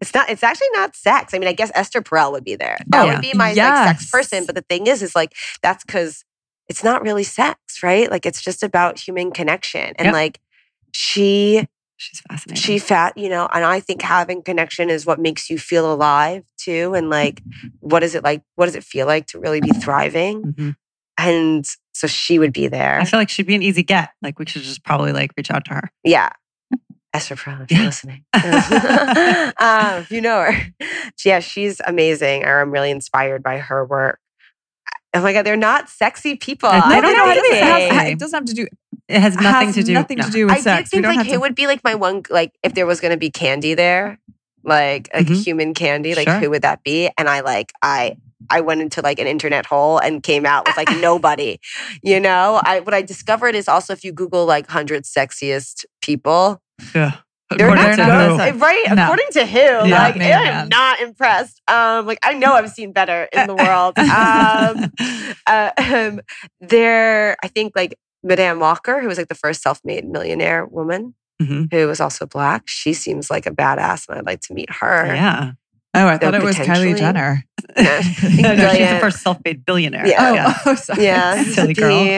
[0.00, 0.28] it's not.
[0.30, 1.34] It's actually not sex.
[1.34, 2.78] I mean, I guess Esther Perel would be there.
[2.88, 3.56] That Oh, would be my like,
[3.98, 4.46] sex person.
[4.46, 5.32] But the thing is, is like
[5.62, 6.24] that's because
[6.70, 8.10] it's not really sex, right?
[8.10, 10.12] Like it's just about human connection, and Yep.
[10.14, 10.40] like
[10.92, 11.66] she
[11.98, 12.62] She's fascinating.
[12.62, 16.44] she fat you know and i think having connection is what makes you feel alive
[16.56, 17.42] too and like
[17.80, 20.76] what is it like what does it feel like to really be thriving Mhm.
[21.18, 24.08] and so she would be there I feel like she'd be an easy get.
[24.22, 25.90] Like we should just probably like reach out to her.
[26.02, 26.30] yeah
[27.12, 28.24] esther Perel, if you're listening
[29.60, 30.72] um, you know her
[31.24, 34.18] yeah she's amazing or i'm really inspired by her work
[35.14, 37.50] oh my god they're not sexy people No, I don't no, don't know it doesn't,
[37.52, 37.88] say.
[37.88, 38.66] have, it doesn't have to do.
[39.08, 39.92] It has nothing has to do.
[39.94, 40.24] Nothing no.
[40.26, 40.90] to do with I sex.
[40.90, 42.86] did think we don't like it to, would be like my one like if there
[42.86, 44.18] was gonna be candy there,
[44.62, 45.44] like like Mhm.
[45.44, 46.38] human candy, like Sure.
[46.38, 47.10] who would that be?
[47.18, 48.16] And I like I
[48.48, 51.58] I went into like an internet hole and came out with like nobody.
[52.02, 56.60] You know, I what I discovered is also if you Google like hundred sexiest people,
[56.94, 57.16] Yeah.
[57.58, 58.60] They're not to not good.
[58.60, 58.84] right.
[58.94, 59.02] No.
[59.04, 59.58] According to who?
[59.58, 61.60] Yeah, like I am not impressed.
[61.68, 63.94] Um, like I know I've seen better in the world.
[63.98, 64.92] Um,
[65.46, 66.20] uh, um,
[66.60, 71.72] there, I think like Madame Walker, who was like the first self-made millionaire woman, Mhm.
[71.72, 72.64] who was also black.
[72.66, 75.06] She seems like a badass, and I'd like to meet her.
[75.06, 75.52] Yeah.
[75.94, 77.44] Oh, I they're thought it was potentially- Kylie Jenner.
[77.76, 77.84] No,
[78.56, 80.04] no, she's the first self-made billionaire.
[80.06, 80.16] Yeah.
[80.30, 80.58] Oh, Yeah.
[80.66, 81.04] oh, sorry.
[81.04, 82.02] Yeah, Silly girl.
[82.04, 82.16] be-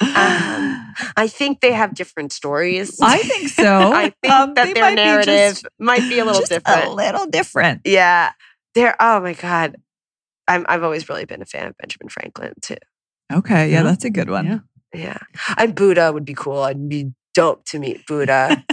[0.00, 2.98] um, I think they have different stories.
[3.02, 3.92] I think so.
[3.92, 6.84] I think Um, that their might be narrative just- might be a little just different.
[6.86, 7.82] A little different.
[7.84, 8.32] yeah,
[8.74, 8.96] they're.
[8.98, 9.76] Oh my god,
[10.48, 10.64] I'm.
[10.68, 12.76] I've always really been a fan of Benjamin Franklin too.
[13.32, 13.82] Okay, yeah, Yeah.
[13.82, 14.46] that's a good one.
[14.46, 14.58] Yeah.
[14.94, 15.18] Yeah,
[15.58, 16.62] and Buddha would be cool.
[16.62, 18.64] I'd be dope to meet Buddha.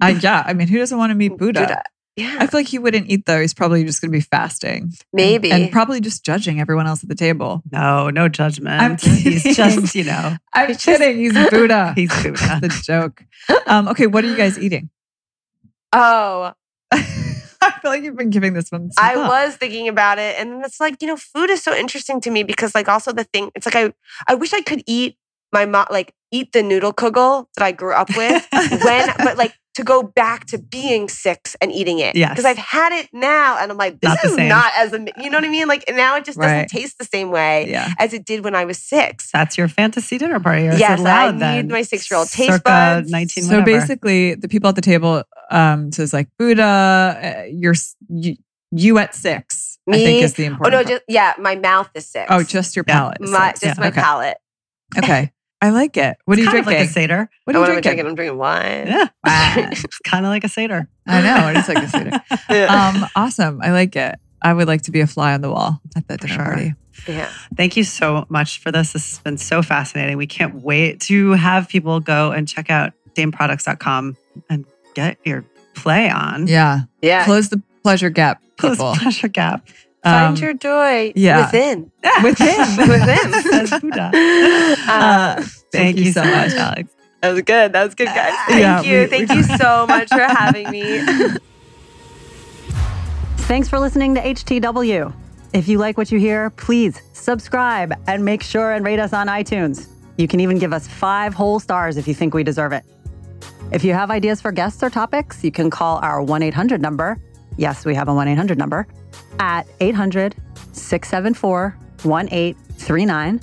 [0.00, 1.82] I, yeah, I mean, who doesn't want to meet Buddha?
[2.16, 3.40] Yeah, I feel like he wouldn't eat though.
[3.40, 4.92] He's probably just going to be fasting.
[5.14, 5.50] maybe.
[5.50, 7.62] And probably just judging everyone else at the table.
[7.72, 8.82] No, no judgment.
[8.82, 9.54] I'm He's kidding.
[9.54, 11.16] just, you know, I'm It's just- kidding.
[11.18, 11.92] He's Buddha.
[11.96, 12.58] he's Buddha.
[12.62, 13.24] the joke.
[13.66, 14.90] Um, okay, what are you guys eating?
[15.94, 16.52] oh,
[16.90, 18.90] I feel like you've been giving this one.
[18.90, 19.28] some I thought.
[19.28, 22.42] was thinking about it, and it's like you know, food is so interesting to me
[22.42, 23.92] because like also the thing, it's like I
[24.26, 25.16] I wish I could eat
[25.52, 28.46] my mom like eat the noodle kugel that I grew up with
[28.84, 32.14] when, but like to go back to being six and eating it.
[32.14, 32.30] Yes.
[32.32, 34.48] because I've had it now, and I'm like, this Not is same.
[34.48, 35.66] not as a you know what I mean.
[35.68, 36.68] Like now it just doesn't Right.
[36.68, 37.88] taste the same way Yeah.
[37.98, 39.30] as it did when I was six.
[39.32, 40.68] That's your fantasy dinner party.
[40.68, 43.10] Or is Yes, it I loud need my six-year-old taste Circa buds.
[43.10, 47.74] 19 So basically, the people at the table um, so it's like Buddha, uh, you're
[48.08, 48.36] you,
[48.70, 49.78] you at six.
[49.88, 50.22] I think Me?
[50.22, 50.86] is the Oh no, part.
[50.86, 52.26] just yeah, my mouth is six.
[52.30, 53.20] oh, just your palate.
[53.20, 54.00] my just Yeah, my okay.
[54.00, 54.36] palate.
[54.98, 55.30] Okay,
[55.62, 56.16] I like it.
[56.26, 56.80] What are you kind of drinking?
[56.82, 57.30] like a Seder.
[57.44, 58.04] what Oh, are you what I drinking?
[58.04, 58.06] drinking?
[58.08, 58.86] I'm drinking wine.
[58.88, 59.08] Yeah.
[59.24, 59.54] Wow.
[59.70, 60.88] it's kind of like a Seder.
[61.06, 62.10] I know it is like a Seder.
[62.50, 62.90] Yeah.
[62.94, 63.60] Um, awesome.
[63.62, 64.16] I like it.
[64.42, 66.44] I would like to be a fly on the wall at the dinner Sure.
[66.44, 66.74] party.
[67.06, 67.30] yeah.
[67.56, 68.92] Thank you so much for this.
[68.92, 70.16] This has been so fascinating.
[70.16, 74.16] We can't wait to have people go and check out dameproducts.com
[74.50, 75.44] and get your
[75.74, 76.46] play on.
[76.48, 76.80] Yeah.
[77.00, 77.24] Yeah.
[77.24, 78.94] Close the pleasure gap, Close people.
[78.96, 79.66] pleasure gap.
[80.02, 81.46] Find Um, your joy yeah.
[81.46, 81.90] within.
[82.24, 82.58] Within.
[82.88, 83.42] Within.
[83.42, 84.10] Says Buddha.
[84.14, 86.90] Uh, Uh, Thank, you so much, Alex.
[87.20, 87.72] that was good.
[87.72, 88.34] That was good, guys.
[88.48, 89.00] Thank Yeah, you.
[89.00, 91.00] we- Thank we- you so much for having me.
[93.48, 95.12] Thanks for listening to HTW.
[95.52, 99.26] If you like what you hear, please subscribe and make sure and rate us on
[99.26, 99.88] iTunes.
[100.16, 102.84] You can even give us five whole stars if you think we deserve it.
[103.70, 107.18] If you have ideas for guests or topics, you can call our 1 800 number.
[107.56, 108.86] Yes, we have a 1 800 number
[109.38, 110.34] at 800
[110.72, 113.40] 674 1839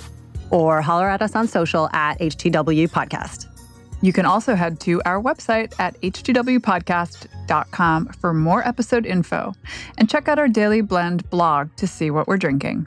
[0.50, 3.46] or holler at us on social at HTW Podcast.
[4.02, 9.54] You can also head to our website at htwpodcast.com for more episode info
[9.98, 12.86] and check out our Daily Blend blog to see what we're drinking.